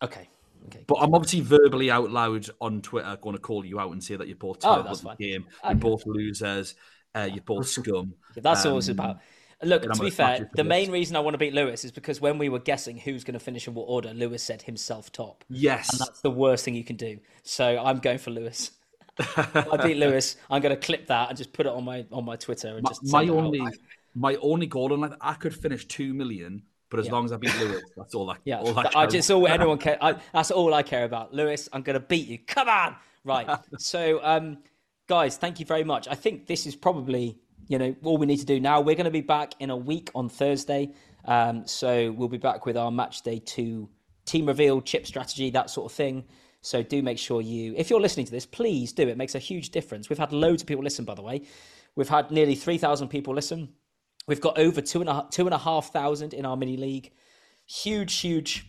Okay. 0.03 0.29
Okay. 0.67 0.85
But 0.87 0.97
I'm 0.97 1.15
obviously 1.15 1.41
verbally 1.41 1.91
out 1.91 2.11
loud 2.11 2.49
on 2.61 2.83
Twitter 2.83 3.17
going 3.21 3.37
to 3.37 3.41
call 3.41 3.65
you 3.65 3.79
out 3.79 3.93
and 3.93 4.03
say 4.03 4.17
that 4.17 4.27
you're 4.27 4.37
both 4.37 4.59
Oh, 4.65 4.73
terrible 4.75 4.89
that's 4.91 5.01
fine. 5.03 5.17
game, 5.19 5.45
Okay. 5.65 5.69
you're 5.71 5.75
both 5.79 6.03
losers, 6.07 6.75
uh, 7.15 7.29
you're 7.33 7.43
both 7.45 7.69
scum. 7.77 8.15
That's 8.37 8.67
all 8.67 8.79
it's 8.79 8.89
Um, 8.89 8.95
about. 8.99 9.19
Look, 9.63 9.85
I'm 9.85 9.93
to 9.93 10.03
be 10.03 10.11
fair, 10.11 10.51
the 10.55 10.65
main 10.65 10.91
reason 10.91 11.17
I 11.17 11.21
want 11.21 11.33
to 11.33 11.39
beat 11.39 11.55
Louis 11.55 11.83
is 11.83 11.91
because 11.91 12.21
when 12.21 12.37
we 12.37 12.51
were 12.51 12.59
guessing 12.59 12.99
who's 12.99 13.25
going 13.25 13.39
to 13.39 13.41
finish 13.41 13.67
in 13.67 13.73
what 13.73 13.85
order, 13.85 14.13
Louis 14.13 14.43
said 14.43 14.61
himself 14.63 15.11
top. 15.13 15.45
Yes, 15.49 15.89
And 15.91 16.01
that's 16.01 16.21
the 16.21 16.31
worst 16.31 16.65
thing 16.67 16.75
you 16.75 16.85
can 16.85 16.97
do. 16.97 17.19
So 17.43 17.79
I'm 17.83 17.99
going 17.99 18.19
for 18.19 18.33
Louis. 18.33 18.71
I 19.19 19.79
beat 19.83 19.97
Louis. 20.05 20.37
I'm 20.51 20.61
going 20.61 20.75
to 20.79 20.81
clip 20.81 21.07
that 21.07 21.31
and 21.31 21.39
just 21.39 21.55
put 21.55 21.65
it 21.65 21.73
on 21.73 21.85
my 21.85 22.05
on 22.13 22.27
my 22.27 22.37
Twitter 22.37 22.69
and 22.77 22.83
my, 22.83 22.91
just 22.91 23.05
my 23.11 23.23
out. 23.23 23.31
only 23.31 23.63
my 24.15 24.35
only 24.43 24.67
goal 24.67 24.95
life, 24.95 25.13
I 25.23 25.33
could 25.35 25.55
finish 25.55 25.87
two 25.87 26.13
million, 26.13 26.63
but 26.91 27.01
as 27.01 27.07
Yeah. 27.07 27.13
long 27.13 27.25
as 27.25 27.33
I 27.33 27.37
beat 27.37 27.59
Louis, 27.59 27.83
that's 27.97 28.15
all 28.15 28.31
I. 28.31 28.37
Yeah, 28.45 28.61
all 28.61 28.79
I 28.79 28.85
care 28.85 29.07
just 29.09 29.31
about. 29.31 29.39
all 29.41 29.47
anyone 29.55 29.79
care. 29.79 29.99
I, 30.01 30.15
that's 30.33 30.51
all 30.51 30.73
I 30.75 30.83
care 30.83 31.05
about. 31.05 31.33
Louis, 31.35 31.69
I'm 31.73 31.83
going 31.83 31.95
to 32.01 32.07
beat 32.07 32.29
you. 32.29 32.39
Come 32.39 32.69
on, 32.69 32.97
right? 33.25 33.49
so, 33.79 34.21
um, 34.23 34.59
guys, 35.09 35.37
thank 35.37 35.59
you 35.61 35.67
very 35.67 35.85
much. 35.85 36.09
I 36.09 36.15
think 36.15 36.47
this 36.47 36.67
is 36.67 36.77
probably 36.77 37.39
you 37.69 37.79
know 37.79 37.95
all 38.05 38.17
we 38.19 38.27
need 38.27 38.39
to 38.39 38.47
do 38.47 38.61
now. 38.61 38.81
We're 38.81 38.95
going 38.97 39.07
to 39.07 39.11
be 39.11 39.21
back 39.21 39.55
in 39.61 39.71
a 39.71 39.77
week 39.77 40.11
on 40.15 40.29
Thursday, 40.29 40.93
um, 41.25 41.67
so 41.67 42.13
we'll 42.13 42.29
be 42.29 42.39
back 42.39 42.67
with 42.67 42.77
our 42.77 42.91
match 42.91 43.23
day 43.23 43.39
two 43.41 43.89
team 44.25 44.47
reveal, 44.47 44.81
chip 44.81 45.07
strategy, 45.07 45.51
that 45.51 45.71
sort 45.71 45.91
of 45.91 45.97
thing. 45.97 46.25
So 46.63 46.83
do 46.83 47.01
make 47.01 47.17
sure 47.19 47.41
you, 47.43 47.75
if 47.77 47.91
you're 47.91 48.01
listening 48.01 48.27
to 48.27 48.33
this, 48.33 48.45
please 48.45 48.93
do. 48.93 49.07
It 49.07 49.17
makes 49.17 49.37
a 49.37 49.39
huge 49.39 49.71
difference. 49.71 50.09
We've 50.09 50.19
had 50.19 50.33
loads 50.33 50.63
of 50.63 50.67
people 50.67 50.83
listen, 50.83 51.05
by 51.05 51.15
the 51.15 51.23
way. 51.23 51.43
We've 51.95 52.09
had 52.09 52.33
nearly 52.33 52.57
three 52.57 52.77
thousand 52.77 53.09
people 53.09 53.35
listen. 53.35 53.69
We've 54.27 54.41
got 54.41 54.59
over 54.59 54.81
two 54.81 55.01
and 55.01 55.09
a, 55.09 55.27
two 55.31 55.47
and 55.47 55.55
a 55.55 55.59
half 55.59 55.93
thousand 55.93 56.35
in 56.35 56.45
our 56.45 56.57
mini 56.57 56.77
league. 56.77 57.13
Huge, 57.67 58.19
huge 58.19 58.67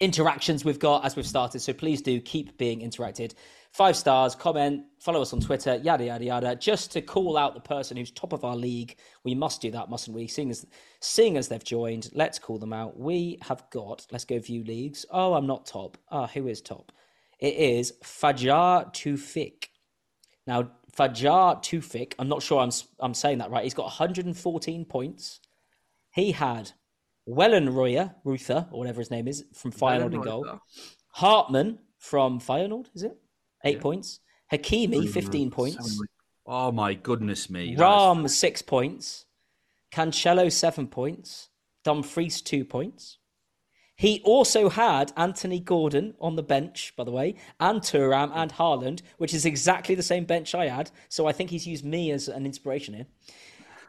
interactions 0.00 0.64
we've 0.64 0.78
got 0.80 1.04
as 1.04 1.16
we've 1.16 1.26
started. 1.26 1.60
So 1.60 1.72
please 1.72 2.02
do 2.02 2.20
keep 2.20 2.58
being 2.58 2.80
interacted. 2.80 3.34
Five 3.72 3.96
stars, 3.96 4.34
comment, 4.34 4.82
follow 5.00 5.22
us 5.22 5.32
on 5.32 5.40
Twitter, 5.40 5.76
yada 5.76 6.04
yada 6.04 6.24
yada. 6.24 6.56
Just 6.56 6.92
to 6.92 7.00
call 7.00 7.38
out 7.38 7.54
the 7.54 7.60
person 7.60 7.96
who's 7.96 8.10
top 8.10 8.34
of 8.34 8.44
our 8.44 8.56
league. 8.56 8.96
We 9.24 9.34
must 9.34 9.62
do 9.62 9.70
that, 9.70 9.88
mustn't 9.88 10.14
we? 10.14 10.26
Seeing 10.26 10.50
as 10.50 10.66
seeing 11.00 11.38
as 11.38 11.48
they've 11.48 11.64
joined, 11.64 12.10
let's 12.12 12.38
call 12.38 12.58
them 12.58 12.72
out. 12.74 12.98
We 12.98 13.38
have 13.42 13.64
got. 13.70 14.06
Let's 14.10 14.26
go 14.26 14.38
view 14.38 14.64
leagues. 14.64 15.06
Oh, 15.10 15.34
I'm 15.34 15.46
not 15.46 15.64
top. 15.64 15.96
Ah, 16.10 16.26
who 16.26 16.48
is 16.48 16.60
top? 16.60 16.92
It 17.38 17.54
is 17.54 17.94
Fajar 18.04 18.92
Tufik. 18.92 19.68
Now, 20.46 20.72
Fajar 20.96 21.62
Tufik, 21.62 22.14
I'm 22.18 22.28
not 22.28 22.42
sure 22.42 22.60
I'm 22.60 22.70
I'm 23.00 23.14
saying 23.14 23.38
that 23.38 23.50
right. 23.50 23.64
He's 23.64 23.74
got 23.74 23.84
114 23.84 24.84
points. 24.84 25.40
He 26.10 26.32
had 26.32 26.72
Wellenroyer, 27.28 28.14
Ruther, 28.24 28.66
or 28.70 28.78
whatever 28.80 29.00
his 29.00 29.10
name 29.10 29.26
is, 29.28 29.44
from 29.54 29.72
Feyenoord 29.72 30.12
in 30.14 30.20
goal. 30.20 30.44
Hartman 31.08 31.78
from 31.98 32.40
Feyenoord, 32.40 32.86
is 32.94 33.02
it? 33.04 33.16
Eight 33.64 33.80
points. 33.80 34.20
Hakimi, 34.52 35.08
15 35.08 35.50
points. 35.50 36.00
Oh 36.44 36.72
my 36.72 36.94
goodness 36.94 37.48
me! 37.48 37.66
That 37.66 37.72
is- 37.72 37.78
Ram, 37.80 38.28
six 38.28 38.60
points. 38.60 39.24
Cancelo, 39.92 40.50
seven 40.50 40.88
points. 40.88 41.48
Dumfries, 41.84 42.42
two 42.42 42.64
points. 42.64 43.18
He 44.02 44.20
also 44.24 44.68
had 44.68 45.12
Anthony 45.16 45.60
Gordon 45.60 46.14
on 46.20 46.34
the 46.34 46.42
bench, 46.42 46.92
by 46.96 47.04
the 47.04 47.12
way, 47.12 47.36
and 47.60 47.80
Thuram 47.80 48.32
and 48.34 48.52
Haaland, 48.52 49.00
which 49.18 49.32
is 49.32 49.46
exactly 49.46 49.94
the 49.94 50.02
same 50.02 50.24
bench 50.24 50.56
I 50.56 50.66
had. 50.66 50.90
So 51.08 51.28
I 51.28 51.32
think 51.32 51.50
he's 51.50 51.68
used 51.68 51.84
me 51.84 52.10
as 52.10 52.26
an 52.26 52.44
inspiration 52.44 52.94
here. 52.94 53.06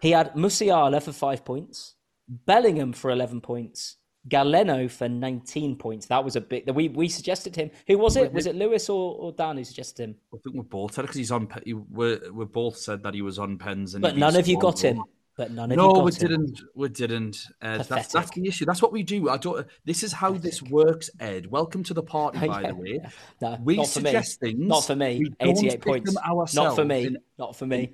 He 0.01 0.11
had 0.11 0.31
Musiala 0.35 1.01
for 1.01 1.13
five 1.13 1.43
points, 1.43 1.95
Bellingham 2.27 2.93
for 2.93 3.09
11 3.09 3.41
points, 3.41 3.97
Galeno 4.29 4.87
for 4.87 5.09
19 5.09 5.77
points. 5.77 6.05
That 6.05 6.23
was 6.23 6.35
a 6.35 6.41
bit 6.41 6.67
that 6.67 6.73
we, 6.73 6.89
we 6.89 7.09
suggested 7.09 7.55
him. 7.55 7.71
Who 7.87 7.97
was 7.97 8.15
it? 8.15 8.31
Was 8.33 8.45
it 8.45 8.53
Louis 8.53 8.87
or, 8.89 9.15
or 9.15 9.31
Dan 9.31 9.57
who 9.57 9.63
suggested 9.63 10.03
him? 10.03 10.15
I 10.31 10.37
think 10.43 10.55
we 10.55 10.61
both 10.61 10.93
said 10.93 11.01
because 11.01 11.17
he's 11.17 11.31
on. 11.31 11.47
We 11.65 12.19
we 12.31 12.45
both 12.45 12.77
said 12.77 13.01
that 13.01 13.15
he 13.15 13.23
was 13.23 13.39
on 13.39 13.57
pens, 13.57 13.95
and 13.95 14.03
But 14.03 14.15
none 14.15 14.35
of 14.35 14.47
you 14.47 14.59
got 14.59 14.83
him. 14.83 15.01
But 15.35 15.51
none 15.51 15.71
of 15.71 15.77
No, 15.77 15.87
you 15.87 15.93
got 15.95 16.03
we 16.05 16.11
didn't. 16.11 16.61
We 16.75 16.89
didn't. 16.89 17.37
Uh, 17.61 17.81
that's, 17.81 18.11
that's 18.13 18.29
the 18.31 18.47
issue. 18.47 18.65
That's 18.65 18.81
what 18.83 18.91
we 18.91 19.01
do. 19.01 19.29
I 19.29 19.37
don't. 19.37 19.65
This 19.83 20.03
is 20.03 20.13
how 20.13 20.33
this 20.33 20.61
works, 20.61 21.09
Ed. 21.19 21.47
Welcome 21.47 21.83
to 21.85 21.93
the 21.95 22.03
party, 22.03 22.37
by 22.47 22.61
Yeah, 22.61 22.67
the 22.67 22.75
way. 22.75 22.99
yeah. 23.01 23.09
No, 23.41 23.57
we 23.63 23.77
not 23.77 23.87
for 23.87 23.99
me. 24.01 24.11
suggest 24.11 24.39
things. 24.39 24.59
Not 24.59 24.85
for 24.85 24.95
me. 24.95 25.25
88 25.39 25.81
points. 25.81 26.15
Not 26.53 26.75
for 26.75 26.85
me. 26.85 27.15
Not 27.39 27.55
for 27.55 27.65
me. 27.65 27.93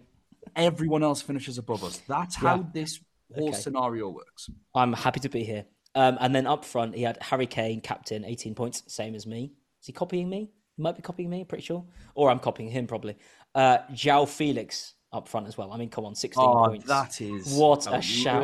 Everyone 0.56 1.02
else 1.04 1.22
finishes 1.22 1.58
above 1.58 1.84
us. 1.84 2.02
That's 2.08 2.36
how 2.36 2.58
Yeah. 2.58 2.64
this 2.74 3.00
whole 3.34 3.50
Okay. 3.50 3.58
scenario 3.58 4.10
works. 4.10 4.50
I'm 4.76 4.92
happy 4.94 5.20
to 5.22 5.30
be 5.30 5.44
here. 5.44 5.66
Um, 5.96 6.18
and 6.20 6.36
then 6.36 6.46
up 6.46 6.66
front, 6.66 6.96
he 6.96 7.04
had 7.04 7.18
Harry 7.22 7.48
Kane, 7.48 7.80
captain, 7.82 8.26
18 8.26 8.54
points, 8.56 8.84
same 8.88 9.16
as 9.16 9.26
me. 9.26 9.54
Is 9.82 9.88
he 9.88 9.94
copying 9.94 10.30
me? 10.30 10.52
He 10.76 10.84
might 10.84 10.96
be 10.96 11.02
copying 11.02 11.30
me, 11.30 11.46
pretty 11.46 11.64
sure. 11.64 11.86
Or 12.16 12.30
I'm 12.30 12.40
copying 12.40 12.70
him, 12.70 12.86
probably. 12.86 13.18
Uh, 13.56 13.80
João 13.94 14.28
Felix 14.28 14.96
up 15.12 15.28
front 15.28 15.48
as 15.48 15.58
well. 15.58 15.72
I 15.72 15.78
mean, 15.78 15.90
come 15.90 16.06
on, 16.06 16.16
16 16.16 16.44
Oh, 16.44 16.68
points. 16.68 16.88
that 16.88 17.20
is 17.22 17.54
What 17.54 17.88
a 17.92 18.02
shout. 18.02 18.44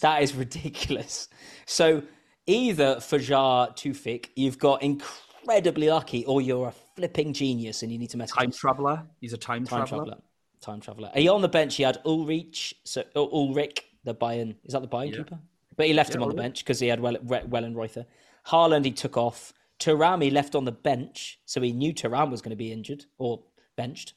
That 0.00 0.22
is 0.22 0.34
ridiculous. 0.34 1.28
So 1.66 2.02
either 2.46 2.96
Fajar 2.96 3.76
Tufik, 3.76 4.28
you've 4.36 4.58
got 4.58 4.82
incredibly 4.82 5.88
lucky, 5.88 6.24
or 6.26 6.40
you're 6.40 6.68
a 6.68 6.72
flipping 6.96 7.32
genius 7.32 7.82
and 7.82 7.90
you 7.90 7.98
need 7.98 8.10
to 8.10 8.16
mess 8.16 8.30
time 8.30 8.52
traveler. 8.52 9.04
He's 9.20 9.32
a 9.32 9.38
time, 9.38 9.64
Time 9.64 9.86
traveler. 9.86 10.04
traveler. 10.06 10.22
Time 10.60 10.80
traveler. 10.80 11.10
He 11.14 11.28
on 11.28 11.40
the 11.42 11.48
bench. 11.48 11.76
He 11.76 11.82
had 11.82 12.02
Ulreich, 12.04 12.74
so 12.84 13.02
Ulreich, 13.16 13.80
the 14.04 14.14
Bayern. 14.14 14.56
Is 14.64 14.72
that 14.74 14.82
the 14.82 14.88
Bayern 14.88 15.10
Yeah. 15.12 15.16
keeper? 15.18 15.38
But 15.76 15.86
he 15.86 15.94
left 15.94 16.14
him 16.14 16.20
Yeah, 16.20 16.26
on 16.26 16.30
the 16.36 16.40
bench 16.42 16.58
because 16.62 16.78
he 16.80 16.88
had 16.88 17.00
well, 17.00 17.14
Wellenreuther. 17.16 18.04
Haaland 18.48 18.84
he 18.84 18.92
took 18.92 19.16
off. 19.16 19.52
Thuram 19.78 20.22
he 20.22 20.30
left 20.30 20.54
on 20.54 20.66
the 20.66 20.72
bench, 20.72 21.40
so 21.46 21.60
he 21.62 21.72
knew 21.72 21.94
Thuram 21.94 22.30
was 22.30 22.42
going 22.42 22.50
to 22.50 22.56
be 22.56 22.70
injured 22.70 23.06
or 23.16 23.42
benched. 23.76 24.12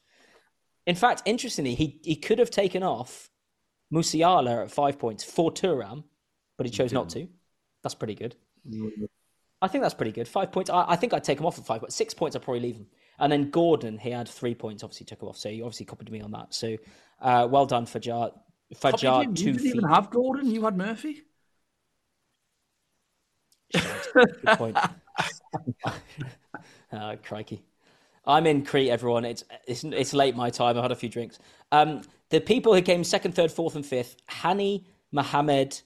In 0.85 0.95
fact, 0.95 1.21
interestingly, 1.25 1.75
he 1.75 1.99
he 2.03 2.15
could 2.15 2.39
have 2.39 2.49
taken 2.49 2.83
off 2.83 3.29
Musiala 3.93 4.63
at 4.63 4.71
five 4.71 4.99
points 4.99 5.23
for 5.23 5.51
Thuram, 5.51 6.03
but 6.57 6.65
he 6.65 6.71
chose 6.71 6.91
not 6.91 7.09
to. 7.09 7.27
That's 7.83 7.95
pretty 7.95 8.15
good. 8.15 8.35
I 9.61 9.67
think 9.67 9.81
that's 9.83 9.93
pretty 9.93 10.11
good. 10.11 10.27
Five 10.27 10.51
points. 10.51 10.69
I, 10.69 10.85
I 10.89 10.95
think 10.95 11.13
I'd 11.13 11.23
take 11.23 11.39
him 11.39 11.45
off 11.45 11.57
at 11.57 11.65
five, 11.65 11.81
but 11.81 11.93
six 11.93 12.13
points 12.13 12.35
I'd 12.35 12.41
probably 12.41 12.61
leave 12.61 12.75
him. 12.75 12.87
And 13.19 13.31
then 13.31 13.49
Gordon, 13.49 13.97
he 13.97 14.09
had 14.11 14.27
three 14.27 14.55
points. 14.55 14.83
Obviously 14.83 15.05
took 15.05 15.21
him 15.21 15.29
off, 15.29 15.37
so 15.37 15.47
you 15.49 15.63
obviously 15.63 15.85
copied 15.85 16.11
me 16.11 16.21
on 16.21 16.31
that. 16.31 16.53
So 16.53 16.75
uh, 17.21 17.47
well 17.49 17.65
done, 17.65 17.85
Fajar. 17.85 18.31
Fajar 18.75 19.23
him. 19.23 19.35
two 19.35 19.45
You 19.45 19.51
didn't 19.53 19.59
feet. 19.63 19.75
even 19.77 19.89
have 19.89 20.09
Gordon. 20.09 20.49
You 20.49 20.63
had 20.65 20.75
Murphy. 20.77 21.21
Good 23.73 24.45
point. 24.57 24.77
uh, 26.91 27.15
crikey. 27.23 27.63
I'm 28.25 28.47
in 28.47 28.63
Crete, 28.63 28.89
everyone. 28.89 29.25
It's, 29.25 29.43
it's 29.67 29.83
it's 29.83 30.13
late 30.13 30.35
my 30.35 30.49
time. 30.49 30.77
I've 30.77 30.83
had 30.83 30.91
a 30.91 30.95
few 30.95 31.09
drinks. 31.09 31.39
Um, 31.71 32.01
the 32.29 32.39
people 32.39 32.73
who 32.73 32.81
came 32.81 33.03
second, 33.03 33.33
third, 33.33 33.51
fourth, 33.51 33.75
and 33.75 33.85
fifth: 33.85 34.15
Hani, 34.29 34.85
Mohammed. 35.11 35.81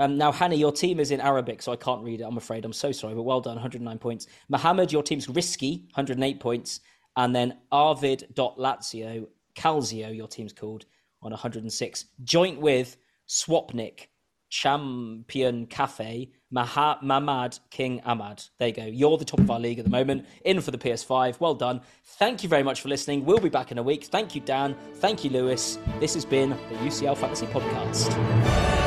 Um, 0.00 0.16
now, 0.16 0.30
Hani, 0.30 0.58
your 0.58 0.70
team 0.70 1.00
is 1.00 1.10
in 1.10 1.20
Arabic, 1.20 1.60
so 1.60 1.72
I 1.72 1.76
can't 1.76 2.04
read 2.04 2.20
it. 2.20 2.24
I'm 2.24 2.36
afraid. 2.36 2.64
I'm 2.64 2.72
so 2.72 2.92
sorry, 2.92 3.14
but 3.14 3.22
well 3.22 3.40
done. 3.40 3.54
109 3.54 3.98
points. 3.98 4.28
Mohammed, 4.48 4.92
your 4.92 5.02
team's 5.02 5.28
risky. 5.28 5.88
108 5.94 6.38
points, 6.38 6.80
and 7.16 7.34
then 7.34 7.58
Arvid 7.72 8.32
Lazio 8.36 9.26
Calzio, 9.58 10.14
your 10.14 10.28
team's 10.28 10.52
called 10.52 10.86
on 11.20 11.32
106, 11.32 12.04
joint 12.22 12.60
with 12.60 12.96
Swapnik 13.28 14.06
Champion 14.50 15.66
Cafe, 15.66 16.30
Maha- 16.50 16.98
Mamad 17.02 17.58
King 17.70 18.00
Ahmad. 18.04 18.44
There 18.58 18.68
you 18.68 18.74
go. 18.74 18.84
You're 18.84 19.18
the 19.18 19.24
top 19.24 19.40
of 19.40 19.50
our 19.50 19.60
league 19.60 19.78
at 19.78 19.84
the 19.84 19.90
moment, 19.90 20.26
in 20.44 20.60
for 20.60 20.70
the 20.70 20.78
PS5. 20.78 21.40
Well 21.40 21.54
done. 21.54 21.80
Thank 22.04 22.42
you 22.42 22.48
very 22.48 22.62
much 22.62 22.80
for 22.80 22.88
listening. 22.88 23.24
We'll 23.24 23.38
be 23.38 23.48
back 23.48 23.70
in 23.72 23.78
a 23.78 23.82
week. 23.82 24.04
Thank 24.04 24.34
you, 24.34 24.40
Dan. 24.40 24.74
Thank 24.96 25.24
you, 25.24 25.30
Louis. 25.30 25.78
This 26.00 26.14
has 26.14 26.24
been 26.24 26.50
the 26.50 26.76
UCL 26.76 27.16
Fantasy 27.16 27.46
Podcast. 27.46 28.77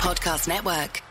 Podcast 0.00 0.48
Network. 0.48 1.09